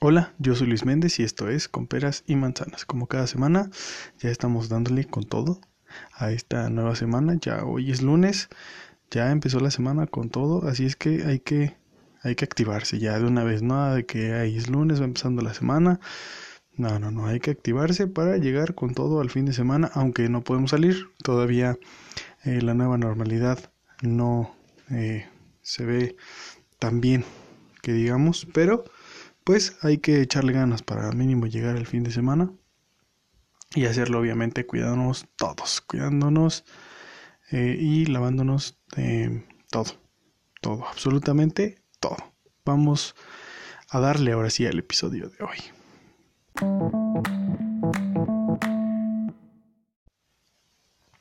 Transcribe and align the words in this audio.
Hola, 0.00 0.32
yo 0.38 0.54
soy 0.54 0.68
Luis 0.68 0.84
Méndez 0.84 1.18
y 1.18 1.24
esto 1.24 1.48
es 1.48 1.66
Con 1.66 1.88
Peras 1.88 2.22
y 2.28 2.36
Manzanas. 2.36 2.84
Como 2.84 3.08
cada 3.08 3.26
semana, 3.26 3.68
ya 4.20 4.30
estamos 4.30 4.68
dándole 4.68 5.04
con 5.06 5.24
todo 5.24 5.60
a 6.12 6.30
esta 6.30 6.70
nueva 6.70 6.94
semana. 6.94 7.36
Ya 7.40 7.64
hoy 7.64 7.90
es 7.90 8.00
lunes, 8.00 8.48
ya 9.10 9.32
empezó 9.32 9.58
la 9.58 9.72
semana 9.72 10.06
con 10.06 10.30
todo, 10.30 10.68
así 10.68 10.86
es 10.86 10.94
que 10.94 11.24
hay 11.24 11.40
que, 11.40 11.76
hay 12.22 12.36
que 12.36 12.44
activarse 12.44 13.00
ya 13.00 13.18
de 13.18 13.24
una 13.24 13.42
vez. 13.42 13.62
Nada 13.62 13.96
de 13.96 14.06
que 14.06 14.34
ahí 14.34 14.56
es 14.56 14.70
lunes, 14.70 15.00
va 15.00 15.04
empezando 15.04 15.42
la 15.42 15.52
semana. 15.52 15.98
No, 16.76 17.00
no, 17.00 17.10
no, 17.10 17.26
hay 17.26 17.40
que 17.40 17.50
activarse 17.50 18.06
para 18.06 18.36
llegar 18.36 18.76
con 18.76 18.94
todo 18.94 19.20
al 19.20 19.30
fin 19.30 19.46
de 19.46 19.52
semana, 19.52 19.90
aunque 19.94 20.28
no 20.28 20.42
podemos 20.42 20.70
salir. 20.70 21.08
Todavía 21.24 21.76
eh, 22.44 22.62
la 22.62 22.74
nueva 22.74 22.98
normalidad 22.98 23.72
no 24.02 24.54
eh, 24.92 25.26
se 25.60 25.84
ve 25.84 26.16
tan 26.78 27.00
bien 27.00 27.24
que 27.82 27.92
digamos, 27.92 28.46
pero 28.54 28.84
pues 29.48 29.78
hay 29.80 29.96
que 29.96 30.20
echarle 30.20 30.52
ganas 30.52 30.82
para 30.82 31.10
mínimo 31.12 31.46
llegar 31.46 31.78
al 31.78 31.86
fin 31.86 32.02
de 32.02 32.10
semana 32.10 32.52
y 33.74 33.86
hacerlo 33.86 34.20
obviamente 34.20 34.66
cuidándonos 34.66 35.24
todos, 35.38 35.80
cuidándonos 35.80 36.66
eh, 37.50 37.74
y 37.80 38.04
lavándonos 38.04 38.78
todo, 39.70 39.86
todo, 40.60 40.86
absolutamente 40.86 41.82
todo. 41.98 42.18
Vamos 42.66 43.14
a 43.88 44.00
darle 44.00 44.32
ahora 44.32 44.50
sí 44.50 44.66
al 44.66 44.80
episodio 44.80 45.30
de 45.30 45.38
hoy. 45.42 45.56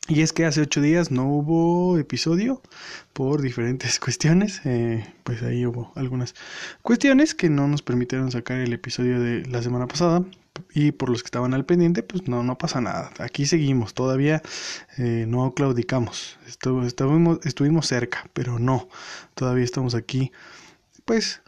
Y 0.10 0.22
es 0.22 0.32
que 0.32 0.46
hace 0.46 0.62
ocho 0.62 0.80
días 0.80 1.12
no 1.12 1.28
hubo 1.28 1.98
episodio 1.98 2.62
por 3.12 3.42
diferentes 3.42 4.00
cuestiones. 4.00 4.62
Eh, 4.64 5.06
pues 5.24 5.44
ahí 5.44 5.66
hubo 5.66 5.92
algunas 5.96 6.34
cuestiones 6.82 7.36
que 7.36 7.50
no 7.50 7.68
nos 7.68 7.82
permitieron 7.82 8.32
sacar 8.32 8.60
el 8.60 8.72
episodio 8.72 9.20
de 9.20 9.46
la 9.48 9.62
semana 9.62 9.88
pasada. 9.88 10.24
Y 10.74 10.92
por 10.92 11.10
los 11.10 11.22
que 11.22 11.28
estaban 11.28 11.54
al 11.54 11.66
pendiente, 11.66 12.04
pues 12.04 12.28
no, 12.28 12.42
no 12.42 12.58
pasa 12.58 12.82
nada. 12.82 13.12
Aquí 13.20 13.46
seguimos, 13.46 13.94
todavía 13.94 14.42
eh, 14.98 15.26
no 15.28 15.54
claudicamos. 15.54 16.40
estuvimos, 16.48 17.40
estuvimos 17.46 17.88
cerca, 17.88 18.30
pero 18.34 18.60
no. 18.60 18.88
Todavía 19.36 19.66
estamos 19.66 19.94
aquí. 19.94 20.32
Pues 21.06 21.42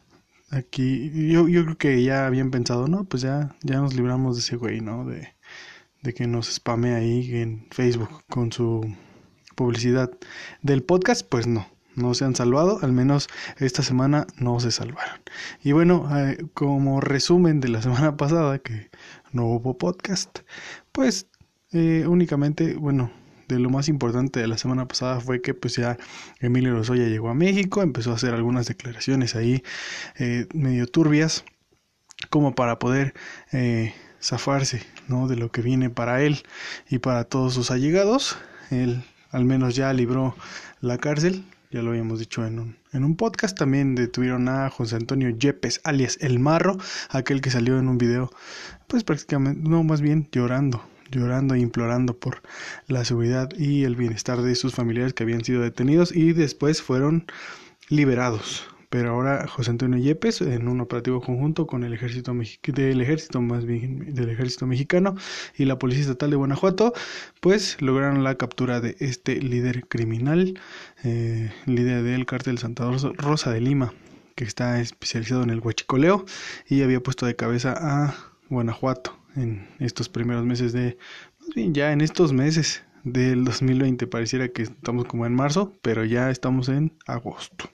aquí, 0.51 1.11
yo, 1.31 1.47
yo 1.47 1.63
creo 1.63 1.77
que 1.77 2.03
ya 2.03 2.27
habían 2.27 2.51
pensado, 2.51 2.87
no, 2.87 3.05
pues 3.05 3.23
ya, 3.23 3.55
ya 3.63 3.77
nos 3.77 3.95
libramos 3.95 4.35
de 4.35 4.41
ese 4.41 4.57
güey, 4.57 4.81
¿no? 4.81 5.05
De, 5.05 5.33
de 6.01 6.13
que 6.13 6.27
nos 6.27 6.47
spame 6.53 6.95
ahí 6.95 7.35
en 7.35 7.67
Facebook 7.71 8.23
con 8.29 8.51
su 8.51 8.95
publicidad 9.55 10.11
del 10.61 10.83
podcast, 10.83 11.27
pues 11.27 11.45
no, 11.47 11.67
no 11.95 12.13
se 12.13 12.25
han 12.25 12.35
salvado, 12.35 12.79
al 12.81 12.93
menos 12.93 13.27
esta 13.57 13.83
semana 13.83 14.25
no 14.37 14.59
se 14.59 14.71
salvaron. 14.71 15.19
Y 15.63 15.73
bueno, 15.73 16.07
eh, 16.17 16.37
como 16.53 17.01
resumen 17.01 17.59
de 17.59 17.69
la 17.69 17.81
semana 17.83 18.15
pasada, 18.17 18.59
que 18.59 18.89
no 19.31 19.45
hubo 19.45 19.77
podcast, 19.77 20.39
pues 20.91 21.27
eh, 21.71 22.05
únicamente, 22.07 22.75
bueno, 22.75 23.11
de 23.47 23.59
lo 23.59 23.69
más 23.69 23.89
importante 23.89 24.39
de 24.39 24.47
la 24.47 24.57
semana 24.57 24.87
pasada 24.87 25.19
fue 25.19 25.41
que 25.41 25.55
pues 25.55 25.75
ya 25.75 25.97
Emilio 26.39 26.71
Lozoya 26.71 27.07
llegó 27.07 27.29
a 27.29 27.33
México, 27.33 27.81
empezó 27.81 28.11
a 28.11 28.15
hacer 28.15 28.35
algunas 28.35 28.67
declaraciones 28.67 29.35
ahí 29.35 29.63
eh, 30.19 30.47
medio 30.53 30.85
turbias, 30.85 31.45
como 32.29 32.53
para 32.53 32.79
poder 32.79 33.13
zafarse 34.21 34.83
¿no? 35.09 35.27
de 35.27 35.35
lo 35.35 35.51
que 35.51 35.61
viene 35.61 35.89
para 35.89 36.21
él 36.21 36.43
y 36.89 36.99
para 36.99 37.23
todos 37.25 37.53
sus 37.53 37.71
allegados. 37.71 38.37
Él 38.71 39.03
al 39.31 39.45
menos 39.45 39.75
ya 39.75 39.93
libró 39.93 40.35
la 40.81 40.97
cárcel, 40.97 41.43
ya 41.71 41.81
lo 41.81 41.91
habíamos 41.91 42.19
dicho 42.19 42.45
en 42.45 42.59
un, 42.59 42.77
en 42.93 43.03
un 43.03 43.15
podcast. 43.15 43.57
También 43.57 43.95
detuvieron 43.95 44.47
a 44.49 44.69
José 44.69 44.95
Antonio 44.95 45.29
Yepes, 45.29 45.81
alias 45.83 46.17
El 46.21 46.39
Marro, 46.39 46.77
aquel 47.09 47.41
que 47.41 47.51
salió 47.51 47.77
en 47.77 47.87
un 47.87 47.97
video, 47.97 48.31
pues 48.87 49.03
prácticamente, 49.03 49.69
no, 49.69 49.83
más 49.83 50.01
bien 50.01 50.27
llorando, 50.31 50.83
llorando 51.11 51.53
e 51.55 51.59
implorando 51.59 52.17
por 52.17 52.41
la 52.87 53.05
seguridad 53.05 53.49
y 53.55 53.83
el 53.83 53.95
bienestar 53.95 54.41
de 54.41 54.55
sus 54.55 54.73
familiares 54.73 55.13
que 55.13 55.23
habían 55.23 55.43
sido 55.43 55.61
detenidos 55.61 56.15
y 56.15 56.33
después 56.33 56.81
fueron 56.81 57.25
liberados 57.89 58.68
pero 58.89 59.11
ahora 59.11 59.47
José 59.47 59.71
Antonio 59.71 59.99
Yepes 59.99 60.41
en 60.41 60.67
un 60.67 60.81
operativo 60.81 61.21
conjunto 61.21 61.67
con 61.67 61.83
el 61.83 61.93
ejército 61.93 62.33
del 62.73 63.01
ejército 63.01 63.41
más 63.41 63.65
bien 63.65 64.13
del 64.13 64.29
ejército 64.29 64.65
mexicano 64.65 65.15
y 65.55 65.65
la 65.65 65.77
policía 65.77 66.01
estatal 66.01 66.31
de 66.31 66.35
Guanajuato 66.35 66.93
pues 67.39 67.81
lograron 67.81 68.23
la 68.23 68.35
captura 68.35 68.81
de 68.81 68.95
este 68.99 69.35
líder 69.41 69.87
criminal 69.87 70.59
eh, 71.03 71.51
líder 71.65 72.03
del 72.03 72.25
cártel 72.25 72.57
Santa 72.57 72.89
Rosa 73.17 73.51
de 73.51 73.61
Lima 73.61 73.93
que 74.35 74.43
está 74.43 74.79
especializado 74.81 75.43
en 75.43 75.51
el 75.51 75.59
huachicoleo 75.59 76.25
y 76.67 76.81
había 76.81 77.01
puesto 77.01 77.25
de 77.25 77.35
cabeza 77.35 77.75
a 77.77 78.15
Guanajuato 78.49 79.17
en 79.35 79.67
estos 79.79 80.09
primeros 80.09 80.45
meses 80.45 80.73
de 80.73 80.97
más 81.39 81.49
bien 81.55 81.73
ya 81.73 81.91
en 81.91 82.01
estos 82.01 82.33
meses 82.33 82.83
del 83.03 83.45
2020 83.45 84.07
pareciera 84.07 84.49
que 84.49 84.63
estamos 84.63 85.05
como 85.05 85.27
en 85.27 85.35
marzo 85.35 85.73
pero 85.83 86.03
ya 86.05 86.31
estamos 86.31 86.69
en 86.69 86.97
agosto 87.05 87.69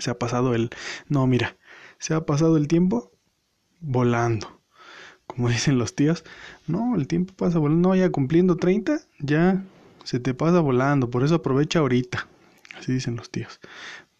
se 0.00 0.10
ha 0.10 0.18
pasado 0.18 0.54
el... 0.54 0.70
No, 1.08 1.26
mira, 1.26 1.56
se 1.98 2.14
ha 2.14 2.26
pasado 2.26 2.56
el 2.56 2.68
tiempo 2.68 3.12
volando. 3.80 4.60
Como 5.26 5.48
dicen 5.50 5.78
los 5.78 5.94
tíos, 5.94 6.24
no, 6.66 6.96
el 6.96 7.06
tiempo 7.06 7.34
pasa 7.34 7.58
volando. 7.58 7.90
No, 7.90 7.94
ya 7.94 8.10
cumpliendo 8.10 8.56
30, 8.56 9.00
ya 9.20 9.62
se 10.04 10.20
te 10.20 10.34
pasa 10.34 10.60
volando. 10.60 11.10
Por 11.10 11.24
eso 11.24 11.36
aprovecha 11.36 11.78
ahorita. 11.78 12.26
Así 12.76 12.92
dicen 12.92 13.16
los 13.16 13.30
tíos. 13.30 13.60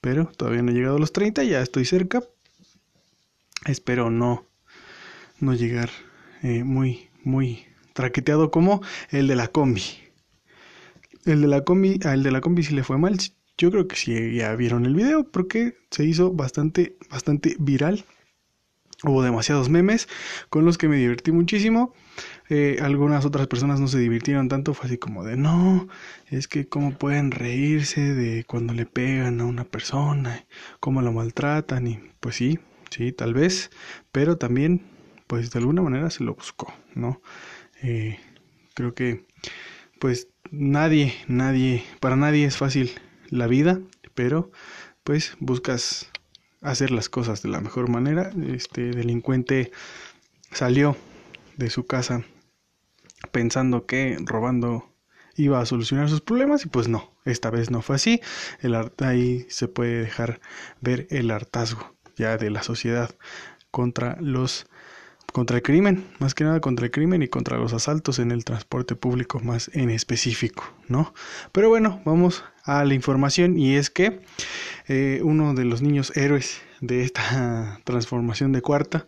Pero 0.01 0.27
todavía 0.37 0.63
no 0.63 0.71
he 0.71 0.75
llegado 0.75 0.97
a 0.97 1.01
los 1.01 1.13
30, 1.13 1.45
ya 1.45 1.61
estoy 1.61 1.85
cerca. 1.85 2.23
Espero 3.67 4.11
no, 4.11 4.47
no 5.39 5.55
llegar 5.55 5.91
eh, 6.43 6.65
muy, 6.65 7.11
muy 7.23 7.67
traqueteado 7.93 8.51
como 8.51 8.83
el 9.11 9.27
de 9.27 9.37
la 9.37 9.49
combi. 9.49 9.83
El 11.27 11.43
de 11.43 11.49
la 11.49 11.65
combi, 11.65 12.01
el 12.03 12.23
de 12.23 12.31
la 12.31 12.41
combi 12.41 12.63
sí 12.63 12.75
le 12.75 12.83
fue 12.83 12.97
mal, 12.97 13.19
yo 13.61 13.71
creo 13.71 13.87
que 13.87 13.97
sí 13.97 14.35
ya 14.35 14.57
vieron 14.57 14.87
el 14.87 14.95
video 14.95 15.31
porque 15.31 15.77
se 15.91 16.05
hizo 16.05 16.33
bastante, 16.33 16.97
bastante 17.11 17.57
viral. 17.59 18.07
Hubo 19.05 19.23
demasiados 19.23 19.69
memes 19.69 20.09
con 20.49 20.65
los 20.65 20.79
que 20.79 20.89
me 20.89 20.97
divertí 20.97 21.31
muchísimo. 21.31 21.93
Eh, 22.49 22.79
algunas 22.81 23.27
otras 23.27 23.47
personas 23.49 23.79
no 23.79 23.87
se 23.87 23.99
divirtieron 23.99 24.49
tanto, 24.49 24.73
fue 24.73 24.87
así 24.87 24.97
como 24.97 25.25
de 25.25 25.37
no, 25.37 25.89
es 26.29 26.49
que 26.49 26.69
cómo 26.69 26.97
pueden 26.97 27.31
reírse 27.31 28.15
de 28.15 28.45
cuando 28.45 28.73
le 28.73 28.87
pegan 28.87 29.41
a 29.41 29.45
una 29.45 29.65
persona, 29.65 30.47
cómo 30.81 31.03
la 31.03 31.11
maltratan 31.11 31.87
y 31.87 32.01
pues 32.21 32.37
sí, 32.37 32.59
sí, 32.91 33.13
tal 33.13 33.35
vez, 33.35 33.71
pero 34.11 34.37
también 34.39 34.83
pues 35.27 35.51
de 35.51 35.59
alguna 35.61 35.83
manera 35.83 36.11
se 36.11 36.25
lo 36.25 36.35
buscó, 36.35 36.73
¿no? 36.95 37.23
Eh, 37.83 38.19
creo 38.75 38.95
que 38.95 39.27
pues 39.99 40.29
nadie, 40.51 41.15
nadie, 41.29 41.85
para 42.01 42.17
nadie 42.17 42.47
es 42.47 42.57
fácil 42.57 42.91
la 43.31 43.47
vida, 43.47 43.81
pero 44.15 44.51
pues 45.05 45.37
buscas 45.41 46.11
hacer 46.61 46.91
las 46.91 47.09
cosas 47.09 47.43
de 47.43 47.49
la 47.49 47.61
mejor 47.61 47.89
manera. 47.89 48.33
Este 48.49 48.91
delincuente 48.91 49.73
salió 50.53 50.97
de 51.57 51.71
su 51.71 51.87
casa 51.87 52.25
pensando 53.33 53.87
que 53.87 54.19
robando 54.25 54.91
iba 55.37 55.61
a 55.61 55.67
solucionar 55.67 56.09
sus 56.09 56.21
problemas 56.21 56.65
y 56.65 56.69
pues 56.69 56.89
no, 56.89 57.15
esta 57.25 57.51
vez 57.51 57.71
no 57.71 57.83
fue 57.83 57.97
así. 57.97 58.21
El 58.61 58.77
ahí 58.99 59.47
se 59.49 59.69
puede 59.69 60.03
dejar 60.03 60.41
ver 60.81 61.07
el 61.11 61.31
hartazgo 61.31 61.95
ya 62.17 62.37
de 62.37 62.51
la 62.51 62.63
sociedad 62.63 63.11
contra 63.71 64.17
los 64.21 64.67
contra 65.33 65.59
el 65.59 65.63
crimen, 65.63 66.09
más 66.19 66.35
que 66.35 66.43
nada 66.43 66.61
contra 66.61 66.87
el 66.87 66.91
crimen 66.91 67.23
y 67.23 67.29
contra 67.29 67.57
los 67.57 67.73
asaltos 67.73 68.19
en 68.19 68.33
el 68.33 68.45
transporte 68.45 68.97
público 68.97 69.39
más 69.39 69.71
en 69.75 69.91
específico, 69.91 70.65
¿no? 70.89 71.15
Pero 71.53 71.69
bueno, 71.69 72.03
vamos 72.05 72.43
a 72.71 72.85
la 72.85 72.95
información 72.95 73.59
y 73.59 73.75
es 73.75 73.91
que 73.91 74.21
eh, 74.87 75.21
uno 75.25 75.55
de 75.55 75.65
los 75.65 75.83
niños 75.83 76.17
héroes 76.17 76.63
de 76.81 77.03
esta 77.03 77.81
transformación 77.85 78.53
de 78.53 78.63
cuarta 78.63 79.07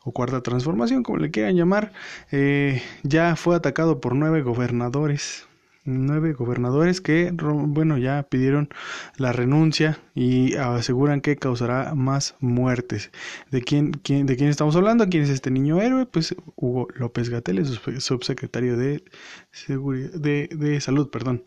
o 0.00 0.12
cuarta 0.12 0.42
transformación, 0.42 1.04
como 1.04 1.18
le 1.18 1.30
quieran 1.30 1.56
llamar, 1.56 1.92
eh, 2.32 2.82
ya 3.04 3.36
fue 3.36 3.54
atacado 3.54 4.00
por 4.00 4.16
nueve 4.16 4.42
gobernadores 4.42 5.46
nueve 5.84 6.32
gobernadores 6.32 7.00
que, 7.00 7.30
bueno, 7.32 7.98
ya 7.98 8.22
pidieron 8.22 8.68
la 9.16 9.32
renuncia 9.32 9.98
y 10.14 10.54
aseguran 10.54 11.20
que 11.20 11.36
causará 11.36 11.94
más 11.94 12.36
muertes. 12.40 13.10
¿De 13.50 13.62
quién, 13.62 13.92
quién, 13.92 14.26
de 14.26 14.36
quién 14.36 14.48
estamos 14.48 14.76
hablando? 14.76 15.08
¿Quién 15.08 15.24
es 15.24 15.30
este 15.30 15.50
niño 15.50 15.80
héroe? 15.80 16.06
Pues 16.06 16.34
Hugo 16.56 16.88
López 16.94 17.28
Gatel, 17.28 17.66
subsecretario 17.66 18.76
de, 18.76 19.04
de, 19.68 20.48
de 20.52 20.80
Salud. 20.80 21.10
Perdón. 21.10 21.42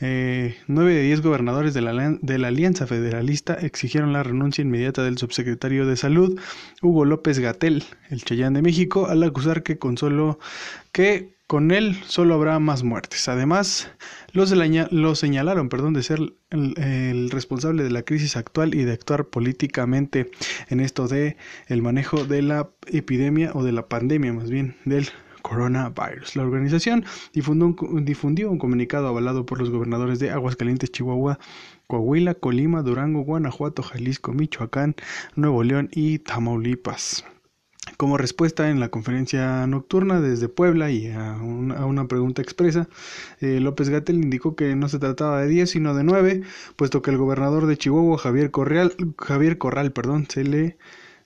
Eh, 0.00 0.56
nueve 0.68 0.94
de 0.94 1.02
diez 1.02 1.20
gobernadores 1.20 1.74
de 1.74 1.82
la, 1.82 2.18
de 2.20 2.38
la 2.38 2.48
Alianza 2.48 2.86
Federalista 2.86 3.54
exigieron 3.54 4.12
la 4.12 4.22
renuncia 4.22 4.62
inmediata 4.62 5.02
del 5.02 5.18
subsecretario 5.18 5.86
de 5.86 5.96
Salud, 5.96 6.40
Hugo 6.80 7.04
López 7.04 7.38
Gatel, 7.38 7.84
el 8.10 8.24
Chayán 8.24 8.54
de 8.54 8.62
México, 8.62 9.06
al 9.08 9.22
acusar 9.22 9.62
que 9.62 9.78
con 9.78 9.98
solo 9.98 10.38
que 10.92 11.31
con 11.52 11.70
él 11.70 11.98
solo 12.06 12.32
habrá 12.32 12.58
más 12.60 12.82
muertes. 12.82 13.28
Además, 13.28 13.90
lo, 14.32 14.46
señalaron 15.14 15.68
perdón, 15.68 15.92
de 15.92 16.02
ser 16.02 16.32
el, 16.48 17.28
responsable 17.30 17.82
de 17.82 17.90
la 17.90 18.04
crisis 18.04 18.38
actual 18.38 18.74
y 18.74 18.84
de 18.84 18.92
actuar 18.92 19.26
políticamente 19.26 20.30
en 20.70 20.80
esto 20.80 21.08
de 21.08 21.36
el 21.66 21.82
manejo 21.82 22.24
de 22.24 22.40
la 22.40 22.70
epidemia 22.86 23.50
o 23.52 23.62
de 23.64 23.72
la 23.72 23.86
pandemia 23.86 24.32
más 24.32 24.48
bien 24.48 24.76
del 24.86 25.10
coronavirus. 25.42 26.36
La 26.36 26.44
organización 26.44 27.04
difundió 27.34 28.50
un 28.50 28.58
comunicado 28.58 29.08
avalado 29.08 29.44
por 29.44 29.58
los 29.58 29.68
gobernadores 29.68 30.20
de 30.20 30.30
Aguascalientes, 30.30 30.90
Chihuahua, 30.90 31.38
Coahuila, 31.86 32.32
Colima, 32.32 32.80
Durango, 32.80 33.24
Guanajuato, 33.24 33.82
Jalisco, 33.82 34.32
Michoacán, 34.32 34.94
Nuevo 35.36 35.62
León 35.64 35.90
y 35.92 36.20
Tamaulipas. 36.20 37.26
Como 38.02 38.18
respuesta 38.18 38.68
en 38.68 38.80
la 38.80 38.88
conferencia 38.88 39.64
nocturna 39.68 40.20
desde 40.20 40.48
Puebla 40.48 40.90
y 40.90 41.08
a 41.12 41.34
una, 41.36 42.08
pregunta 42.08 42.42
expresa, 42.42 42.88
eh, 43.40 43.60
López 43.60 43.90
Gatel 43.90 44.16
indicó 44.16 44.56
que 44.56 44.74
no 44.74 44.88
se 44.88 44.98
trataba 44.98 45.40
de 45.40 45.46
10 45.46 45.70
sino 45.70 45.94
de 45.94 46.02
9, 46.02 46.42
puesto 46.74 47.00
que 47.00 47.12
el 47.12 47.16
gobernador 47.16 47.66
de 47.66 47.76
Chihuahua, 47.76 48.18
Javier, 48.18 48.50
Correal, 48.50 48.92
Javier 49.16 49.56
Corral, 49.56 49.92
perdón, 49.92 50.26
se 50.28 50.42
le 50.42 50.76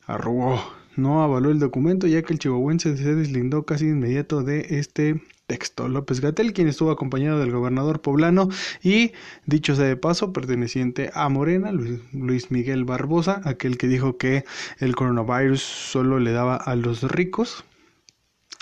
arrugó. 0.06 0.60
No 0.96 1.22
avaló 1.22 1.50
el 1.50 1.60
documento 1.60 2.06
ya 2.08 2.20
que 2.20 2.34
el 2.34 2.38
chihuahuense 2.38 2.98
se 2.98 3.14
deslindó 3.14 3.64
casi 3.64 3.86
inmediato 3.86 4.42
de 4.42 4.66
este 4.78 5.22
texto. 5.46 5.88
López 5.88 6.20
Gatel, 6.20 6.52
quien 6.52 6.68
estuvo 6.68 6.90
acompañado 6.90 7.38
del 7.40 7.52
gobernador 7.52 8.00
poblano 8.00 8.48
y, 8.82 9.12
dicho 9.46 9.74
sea 9.76 9.86
de 9.86 9.96
paso, 9.96 10.32
perteneciente 10.32 11.10
a 11.14 11.28
Morena, 11.28 11.72
Luis 11.72 12.50
Miguel 12.50 12.84
Barbosa, 12.84 13.40
aquel 13.44 13.78
que 13.78 13.88
dijo 13.88 14.16
que 14.16 14.44
el 14.78 14.96
coronavirus 14.96 15.62
solo 15.62 16.18
le 16.18 16.32
daba 16.32 16.56
a 16.56 16.74
los 16.76 17.02
ricos, 17.02 17.64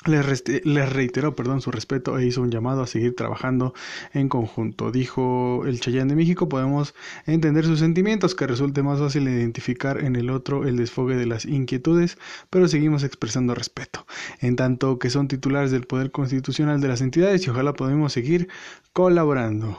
les, 0.07 0.93
reiteró 0.93 1.35
perdón, 1.35 1.61
su 1.61 1.71
respeto 1.71 2.19
e 2.19 2.27
hizo 2.27 2.43
un 2.43 2.51
llamado 2.51 2.83
a 2.83 2.87
seguir 2.87 3.15
trabajando 3.17 3.75
en 4.13 4.29
conjunto. 4.29 4.91
Dijo 4.91 5.65
el 5.67 5.81
Chayán 5.81 6.09
de 6.09 6.17
México, 6.17 6.49
podemos 6.49 6.95
entender 7.27 7.65
sus 7.65 7.79
sentimientos, 7.79 8.35
que 8.35 8.47
resulte 8.47 8.83
más 8.83 9.01
fácil 9.01 9.29
identificar 9.29 10.03
en 10.05 10.17
el 10.17 10.31
otro 10.31 10.67
el 10.67 10.77
desfogue 10.77 11.17
de 11.17 11.27
las 11.27 11.45
inquietudes, 11.45 12.19
pero 12.51 12.69
seguimos 12.69 13.03
expresando 13.03 13.55
respeto, 13.55 14.07
en 14.41 14.57
tanto 14.57 14.99
que 14.99 15.11
son 15.11 15.29
titulares 15.29 15.71
del 15.71 15.87
poder 15.87 16.11
constitucional 16.11 16.81
de 16.81 16.89
las 16.89 17.01
entidades 17.01 17.47
y 17.47 17.51
ojalá 17.51 17.75
podamos 17.75 18.13
seguir 18.13 18.49
colaborando. 18.93 19.79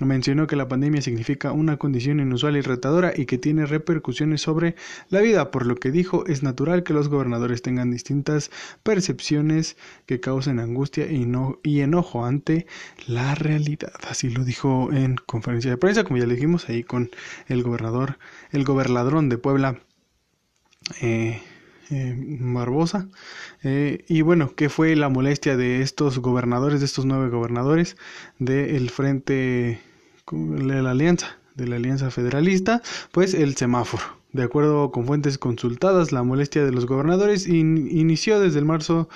Mencionó 0.00 0.48
que 0.48 0.56
la 0.56 0.66
pandemia 0.66 1.00
significa 1.02 1.52
una 1.52 1.76
condición 1.76 2.18
inusual 2.18 2.56
y 2.56 2.62
retadora 2.62 3.12
y 3.14 3.26
que 3.26 3.38
tiene 3.38 3.64
repercusiones 3.64 4.40
sobre 4.40 4.74
la 5.08 5.20
vida, 5.20 5.52
por 5.52 5.66
lo 5.66 5.76
que 5.76 5.92
dijo 5.92 6.26
es 6.26 6.42
natural 6.42 6.82
que 6.82 6.92
los 6.92 7.08
gobernadores 7.08 7.62
tengan 7.62 7.92
distintas 7.92 8.50
percepciones 8.82 9.76
que 10.06 10.18
causen 10.18 10.58
angustia 10.58 11.10
y, 11.10 11.26
no, 11.26 11.60
y 11.62 11.80
enojo 11.80 12.24
ante 12.24 12.66
la 13.06 13.36
realidad. 13.36 13.92
Así 14.08 14.30
lo 14.30 14.44
dijo 14.44 14.92
en 14.92 15.14
conferencia 15.14 15.70
de 15.70 15.76
prensa, 15.76 16.02
como 16.02 16.18
ya 16.18 16.26
le 16.26 16.34
dijimos, 16.34 16.68
ahí 16.68 16.82
con 16.82 17.10
el 17.46 17.62
gobernador, 17.62 18.18
el 18.50 18.64
gobernadrón 18.64 19.28
de 19.28 19.38
Puebla. 19.38 19.78
Eh, 21.00 21.40
eh, 21.94 22.14
Barbosa. 22.40 23.08
Eh, 23.62 24.04
y 24.08 24.22
bueno, 24.22 24.54
¿qué 24.56 24.68
fue 24.68 24.96
la 24.96 25.08
molestia 25.08 25.56
de 25.56 25.82
estos 25.82 26.18
gobernadores, 26.18 26.80
de 26.80 26.86
estos 26.86 27.04
nueve 27.06 27.28
gobernadores 27.28 27.96
del 28.38 28.90
frente 28.90 29.80
de 30.30 30.82
la 30.82 30.90
alianza, 30.90 31.38
de 31.54 31.68
la 31.68 31.76
alianza 31.76 32.10
federalista? 32.10 32.82
Pues 33.12 33.34
el 33.34 33.56
semáforo. 33.56 34.23
De 34.34 34.42
acuerdo 34.42 34.90
con 34.90 35.06
fuentes 35.06 35.38
consultadas, 35.38 36.10
la 36.10 36.24
molestia 36.24 36.64
de 36.64 36.72
los 36.72 36.86
gobernadores 36.86 37.46
inició 37.46 38.40
desde 38.40 38.58
el 38.58 38.64
marzo, 38.64 39.08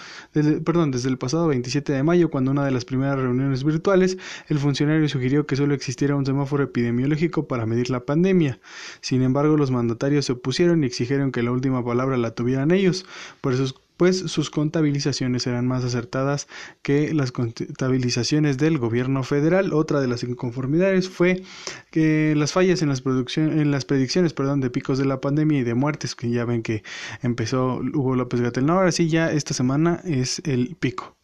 perdón, 0.64 0.92
desde 0.92 1.08
el 1.08 1.18
pasado 1.18 1.48
27 1.48 1.92
de 1.92 2.04
mayo, 2.04 2.30
cuando 2.30 2.52
una 2.52 2.64
de 2.64 2.70
las 2.70 2.84
primeras 2.84 3.18
reuniones 3.18 3.64
virtuales, 3.64 4.16
el 4.46 4.60
funcionario 4.60 5.08
sugirió 5.08 5.44
que 5.44 5.56
solo 5.56 5.74
existiera 5.74 6.14
un 6.14 6.24
semáforo 6.24 6.62
epidemiológico 6.62 7.48
para 7.48 7.66
medir 7.66 7.90
la 7.90 8.06
pandemia. 8.06 8.60
Sin 9.00 9.22
embargo, 9.22 9.56
los 9.56 9.72
mandatarios 9.72 10.24
se 10.24 10.32
opusieron 10.34 10.84
y 10.84 10.86
exigieron 10.86 11.32
que 11.32 11.42
la 11.42 11.50
última 11.50 11.84
palabra 11.84 12.16
la 12.16 12.30
tuvieran 12.36 12.70
ellos. 12.70 13.04
Por 13.40 13.54
eso 13.54 13.74
pues 13.98 14.18
sus 14.18 14.48
contabilizaciones 14.48 15.46
eran 15.46 15.66
más 15.66 15.84
acertadas 15.84 16.46
que 16.82 17.12
las 17.12 17.32
contabilizaciones 17.32 18.56
del 18.56 18.78
gobierno 18.78 19.24
federal. 19.24 19.72
Otra 19.74 20.00
de 20.00 20.06
las 20.06 20.22
inconformidades 20.22 21.10
fue 21.10 21.42
que 21.90 22.34
las 22.36 22.52
fallas 22.52 22.80
en 22.80 22.88
las, 22.88 23.02
en 23.36 23.70
las 23.70 23.84
predicciones 23.84 24.32
perdón, 24.32 24.60
de 24.60 24.70
picos 24.70 24.98
de 24.98 25.04
la 25.04 25.20
pandemia 25.20 25.58
y 25.58 25.64
de 25.64 25.74
muertes, 25.74 26.14
que 26.14 26.30
ya 26.30 26.44
ven 26.44 26.62
que 26.62 26.84
empezó 27.22 27.80
Hugo 27.92 28.14
López 28.14 28.40
Gatel. 28.40 28.64
No, 28.64 28.74
ahora 28.74 28.92
sí, 28.92 29.08
ya 29.08 29.32
esta 29.32 29.52
semana 29.52 30.00
es 30.04 30.40
el 30.44 30.76
pico. 30.78 31.16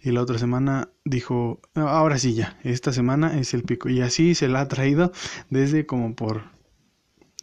Y 0.00 0.10
la 0.10 0.22
otra 0.22 0.38
semana 0.38 0.90
dijo, 1.04 1.60
ahora 1.74 2.18
sí 2.18 2.34
ya, 2.34 2.58
esta 2.64 2.92
semana 2.92 3.38
es 3.38 3.54
el 3.54 3.62
pico. 3.62 3.88
Y 3.88 4.00
así 4.00 4.34
se 4.34 4.48
la 4.48 4.60
ha 4.60 4.68
traído 4.68 5.12
desde 5.50 5.86
como 5.86 6.14
por 6.16 6.58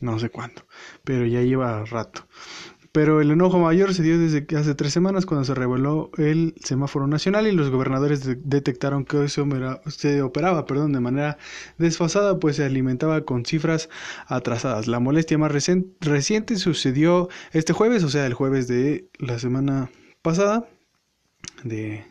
no 0.01 0.19
sé 0.19 0.29
cuándo, 0.29 0.65
pero 1.03 1.25
ya 1.25 1.41
lleva 1.41 1.85
rato. 1.85 2.27
Pero 2.95 3.19
el 3.19 3.29
enojo 3.29 3.59
mayor 3.59 3.93
se 3.93 4.03
dio 4.03 4.17
desde 4.17 4.47
hace 4.55 4.73
tres 4.73 4.93
semanas 4.93 5.25
cuando 5.25 5.43
se 5.43 5.53
reveló 5.53 6.11
el 6.17 6.55
semáforo 6.63 7.07
nacional 7.07 7.45
y 7.45 7.51
los 7.51 7.69
gobernadores 7.69 8.21
detectaron 8.45 9.03
que 9.03 9.27
se 9.27 9.41
operaba 10.21 10.65
perdón, 10.65 10.93
de 10.93 11.01
manera 11.01 11.37
desfasada, 11.77 12.39
pues 12.39 12.55
se 12.55 12.63
alimentaba 12.63 13.25
con 13.25 13.43
cifras 13.43 13.89
atrasadas. 14.27 14.87
La 14.87 15.01
molestia 15.01 15.37
más 15.37 15.51
reciente 15.51 16.55
sucedió 16.55 17.27
este 17.51 17.73
jueves, 17.73 18.01
o 18.05 18.09
sea, 18.09 18.25
el 18.27 18.33
jueves 18.33 18.69
de 18.69 19.09
la 19.19 19.39
semana 19.39 19.89
pasada, 20.21 20.65
de 21.65 22.05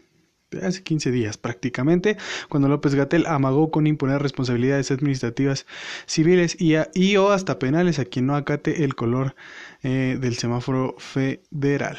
hace 0.62 0.82
15 0.82 1.10
días 1.10 1.36
prácticamente, 1.36 2.16
cuando 2.48 2.68
López 2.68 2.94
Gatel 2.94 3.26
amagó 3.26 3.70
con 3.70 3.86
imponer 3.86 4.22
responsabilidades 4.22 4.90
administrativas 4.90 5.66
civiles 6.06 6.56
y, 6.58 7.16
o 7.16 7.30
hasta 7.30 7.58
penales 7.58 7.98
a 7.98 8.04
quien 8.04 8.26
no 8.26 8.36
acate 8.36 8.84
el 8.84 8.94
color 8.94 9.34
eh, 9.82 10.18
del 10.20 10.36
semáforo 10.36 10.96
federal. 10.98 11.98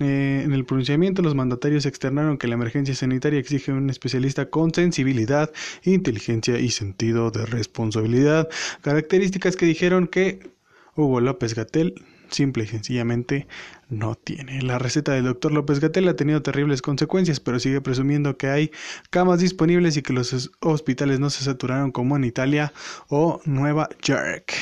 Eh, 0.00 0.42
en 0.44 0.54
el 0.54 0.64
pronunciamiento, 0.64 1.20
los 1.20 1.34
mandatarios 1.34 1.84
externaron 1.84 2.38
que 2.38 2.48
la 2.48 2.54
emergencia 2.54 2.94
sanitaria 2.94 3.38
exige 3.38 3.70
un 3.70 3.90
especialista 3.90 4.48
con 4.48 4.72
sensibilidad, 4.72 5.52
inteligencia 5.84 6.58
y 6.58 6.70
sentido 6.70 7.30
de 7.30 7.44
responsabilidad, 7.44 8.48
características 8.80 9.56
que 9.56 9.66
dijeron 9.66 10.06
que 10.06 10.50
Hugo 10.96 11.20
López 11.20 11.54
Gatel 11.54 12.02
simple 12.30 12.64
y 12.64 12.66
sencillamente 12.66 13.46
no 13.88 14.14
tiene. 14.14 14.62
La 14.62 14.78
receta 14.78 15.12
del 15.12 15.24
doctor 15.24 15.52
López 15.52 15.80
Gatel 15.80 16.08
ha 16.08 16.16
tenido 16.16 16.42
terribles 16.42 16.82
consecuencias, 16.82 17.40
pero 17.40 17.58
sigue 17.58 17.80
presumiendo 17.80 18.36
que 18.36 18.48
hay 18.48 18.70
camas 19.10 19.40
disponibles 19.40 19.96
y 19.96 20.02
que 20.02 20.12
los 20.12 20.50
hospitales 20.60 21.20
no 21.20 21.30
se 21.30 21.44
saturaron 21.44 21.92
como 21.92 22.16
en 22.16 22.24
Italia 22.24 22.72
o 23.08 23.40
Nueva 23.44 23.88
York 24.02 24.54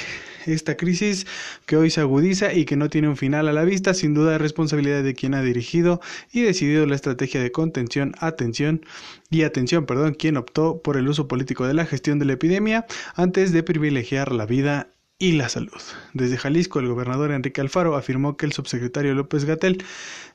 esta 0.52 0.76
crisis 0.76 1.26
que 1.66 1.76
hoy 1.76 1.90
se 1.90 2.00
agudiza 2.00 2.52
y 2.52 2.64
que 2.64 2.76
no 2.76 2.88
tiene 2.88 3.08
un 3.08 3.16
final 3.16 3.48
a 3.48 3.52
la 3.52 3.64
vista, 3.64 3.94
sin 3.94 4.14
duda 4.14 4.34
es 4.34 4.40
responsabilidad 4.40 5.02
de 5.02 5.14
quien 5.14 5.34
ha 5.34 5.42
dirigido 5.42 6.00
y 6.32 6.42
decidido 6.42 6.87
la 6.87 6.94
estrategia 6.94 7.42
de 7.42 7.52
contención, 7.52 8.14
atención 8.18 8.84
y 9.30 9.42
atención, 9.42 9.87
perdón, 9.87 10.14
quien 10.14 10.37
optó 10.37 10.82
por 10.82 10.96
el 10.96 11.08
uso 11.08 11.28
político 11.28 11.66
de 11.66 11.75
la 11.75 11.87
gestión 11.87 12.18
de 12.18 12.25
la 12.25 12.34
epidemia 12.34 12.87
antes 13.14 13.52
de 13.52 13.62
privilegiar 13.62 14.32
la 14.32 14.46
vida 14.46 14.88
y 15.18 15.32
la 15.32 15.48
salud. 15.48 15.80
Desde 16.14 16.37
Jalisco, 16.37 16.78
el 16.78 16.88
gobernador 16.88 17.32
Enrique 17.32 17.60
Alfaro 17.60 17.96
afirmó 17.96 18.37
que 18.37 18.46
el 18.46 18.52
subsecretario 18.52 19.14
López 19.14 19.44
Gatel 19.44 19.84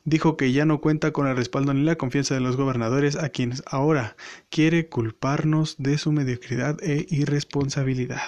dijo 0.04 0.36
que 0.36 0.52
ya 0.52 0.66
no 0.66 0.80
cuenta 0.80 1.12
con 1.12 1.26
el 1.26 1.36
respaldo 1.36 1.72
ni 1.72 1.82
la 1.82 1.96
confianza 1.96 2.34
de 2.34 2.40
los 2.40 2.56
gobernadores 2.56 3.16
a 3.16 3.30
quienes 3.30 3.62
ahora 3.66 4.16
quiere 4.50 4.88
culparnos 4.88 5.76
de 5.78 5.96
su 5.96 6.12
mediocridad 6.12 6.76
e 6.82 7.06
irresponsabilidad. 7.08 8.20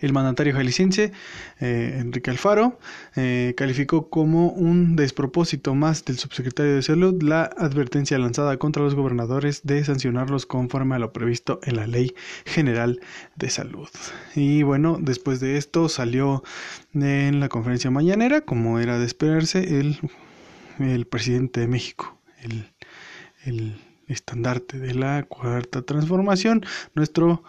El 0.00 0.12
mandatario 0.12 0.54
jalisciense, 0.54 1.12
eh, 1.60 1.98
Enrique 2.00 2.30
Alfaro, 2.30 2.78
eh, 3.16 3.54
calificó 3.56 4.10
como 4.10 4.48
un 4.48 4.96
despropósito 4.96 5.74
más 5.74 6.04
del 6.04 6.18
subsecretario 6.18 6.74
de 6.74 6.82
Salud 6.82 7.22
la 7.22 7.44
advertencia 7.44 8.18
lanzada 8.18 8.56
contra 8.56 8.82
los 8.82 8.94
gobernadores 8.94 9.62
de 9.64 9.84
sancionarlos 9.84 10.46
conforme 10.46 10.96
a 10.96 10.98
lo 10.98 11.12
previsto 11.12 11.60
en 11.64 11.76
la 11.76 11.86
Ley 11.86 12.14
General 12.44 13.00
de 13.36 13.50
Salud. 13.50 13.88
Y 14.34 14.62
bueno, 14.62 14.98
después 15.00 15.40
de 15.40 15.56
esto 15.56 15.88
salió 15.88 16.42
en 16.94 17.40
la 17.40 17.48
conferencia 17.48 17.90
mañanera, 17.90 18.40
como 18.42 18.78
era 18.78 18.98
de 18.98 19.06
esperarse, 19.06 19.80
el, 19.80 21.06
presidente 21.06 21.60
de 21.60 21.68
México, 21.68 22.18
el 23.44 23.76
estandarte 24.08 24.78
de 24.78 24.94
la 24.94 25.24
cuarta 25.24 25.82
transformación, 25.82 26.64
nuestro 26.94 27.42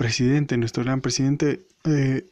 presidente, 0.00 0.56
nuestro 0.56 0.82
gran 0.82 1.02
presidente 1.02 1.66
eh, 1.84 2.24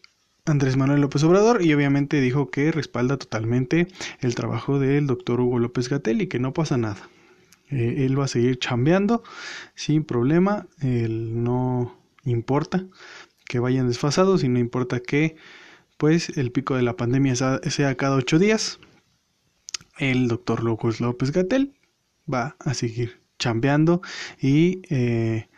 Andrés 0.47 0.79
Manuel 0.79 1.03
López 1.03 1.23
Obrador, 1.23 1.61
y 1.61 1.75
obviamente 1.75 2.19
dijo 2.19 2.51
que 2.51 2.73
respalda 2.73 3.19
totalmente 3.19 3.89
el 4.21 4.35
trabajo 4.35 4.79
del 4.79 5.07
doctor 5.07 5.39
Hugo 5.43 5.59
López 5.59 5.91
Gatel 5.91 6.23
y 6.23 6.29
que 6.29 6.39
no 6.39 6.55
pasa 6.55 6.79
nada. 6.79 7.11
Eh, 7.69 8.07
él 8.07 8.19
va 8.19 8.25
a 8.25 8.29
seguir 8.29 8.59
chambeando 8.59 9.23
sin 9.75 10.03
problema, 10.03 10.67
él 10.81 11.45
no 11.45 11.95
importa 12.25 12.87
que 13.45 13.59
vayan 13.59 13.87
desfasados 13.87 14.45
y 14.45 14.49
no 14.49 14.59
importa 14.59 15.01
que 15.01 15.37
pues 15.99 16.39
el 16.39 16.53
pico 16.53 16.75
de 16.75 16.83
la 16.83 16.97
pandemia 16.97 17.37
sea 17.37 17.95
cada 17.97 18.17
ocho 18.17 18.39
días. 18.39 18.81
El 19.99 20.29
doctor 20.29 20.65
López 20.65 21.33
Gatel 21.33 21.75
va 22.33 22.57
a 22.61 22.73
seguir 22.73 23.21
chambeando 23.39 24.01
y 24.41 24.81
eh, 24.89 25.49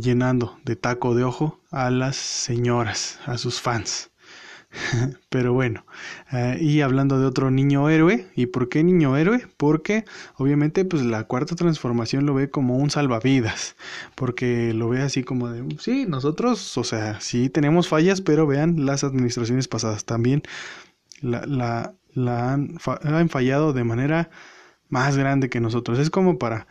llenando 0.00 0.58
de 0.64 0.76
taco 0.76 1.14
de 1.14 1.24
ojo 1.24 1.60
a 1.70 1.90
las 1.90 2.16
señoras, 2.16 3.18
a 3.26 3.38
sus 3.38 3.60
fans. 3.60 4.10
Pero 5.28 5.52
bueno, 5.52 5.86
eh, 6.32 6.58
y 6.60 6.80
hablando 6.80 7.18
de 7.18 7.26
otro 7.26 7.50
niño 7.50 7.88
héroe, 7.88 8.26
¿y 8.34 8.46
por 8.46 8.68
qué 8.68 8.84
niño 8.84 9.16
héroe? 9.16 9.46
Porque 9.56 10.04
obviamente 10.36 10.84
pues 10.84 11.02
la 11.02 11.24
cuarta 11.24 11.54
transformación 11.54 12.26
lo 12.26 12.34
ve 12.34 12.50
como 12.50 12.76
un 12.76 12.90
salvavidas, 12.90 13.76
porque 14.14 14.72
lo 14.74 14.88
ve 14.88 15.02
así 15.02 15.22
como 15.24 15.48
de, 15.48 15.64
sí, 15.78 16.06
nosotros, 16.06 16.76
o 16.76 16.84
sea, 16.84 17.20
sí 17.20 17.48
tenemos 17.48 17.88
fallas, 17.88 18.20
pero 18.20 18.46
vean 18.46 18.84
las 18.86 19.04
administraciones 19.04 19.68
pasadas 19.68 20.04
también 20.04 20.42
la, 21.20 21.94
han, 22.16 22.78
han 23.02 23.28
fallado 23.28 23.72
de 23.72 23.84
manera 23.84 24.30
más 24.88 25.16
grande 25.16 25.50
que 25.50 25.60
nosotros. 25.60 25.98
Es 25.98 26.10
como 26.10 26.38
para, 26.38 26.66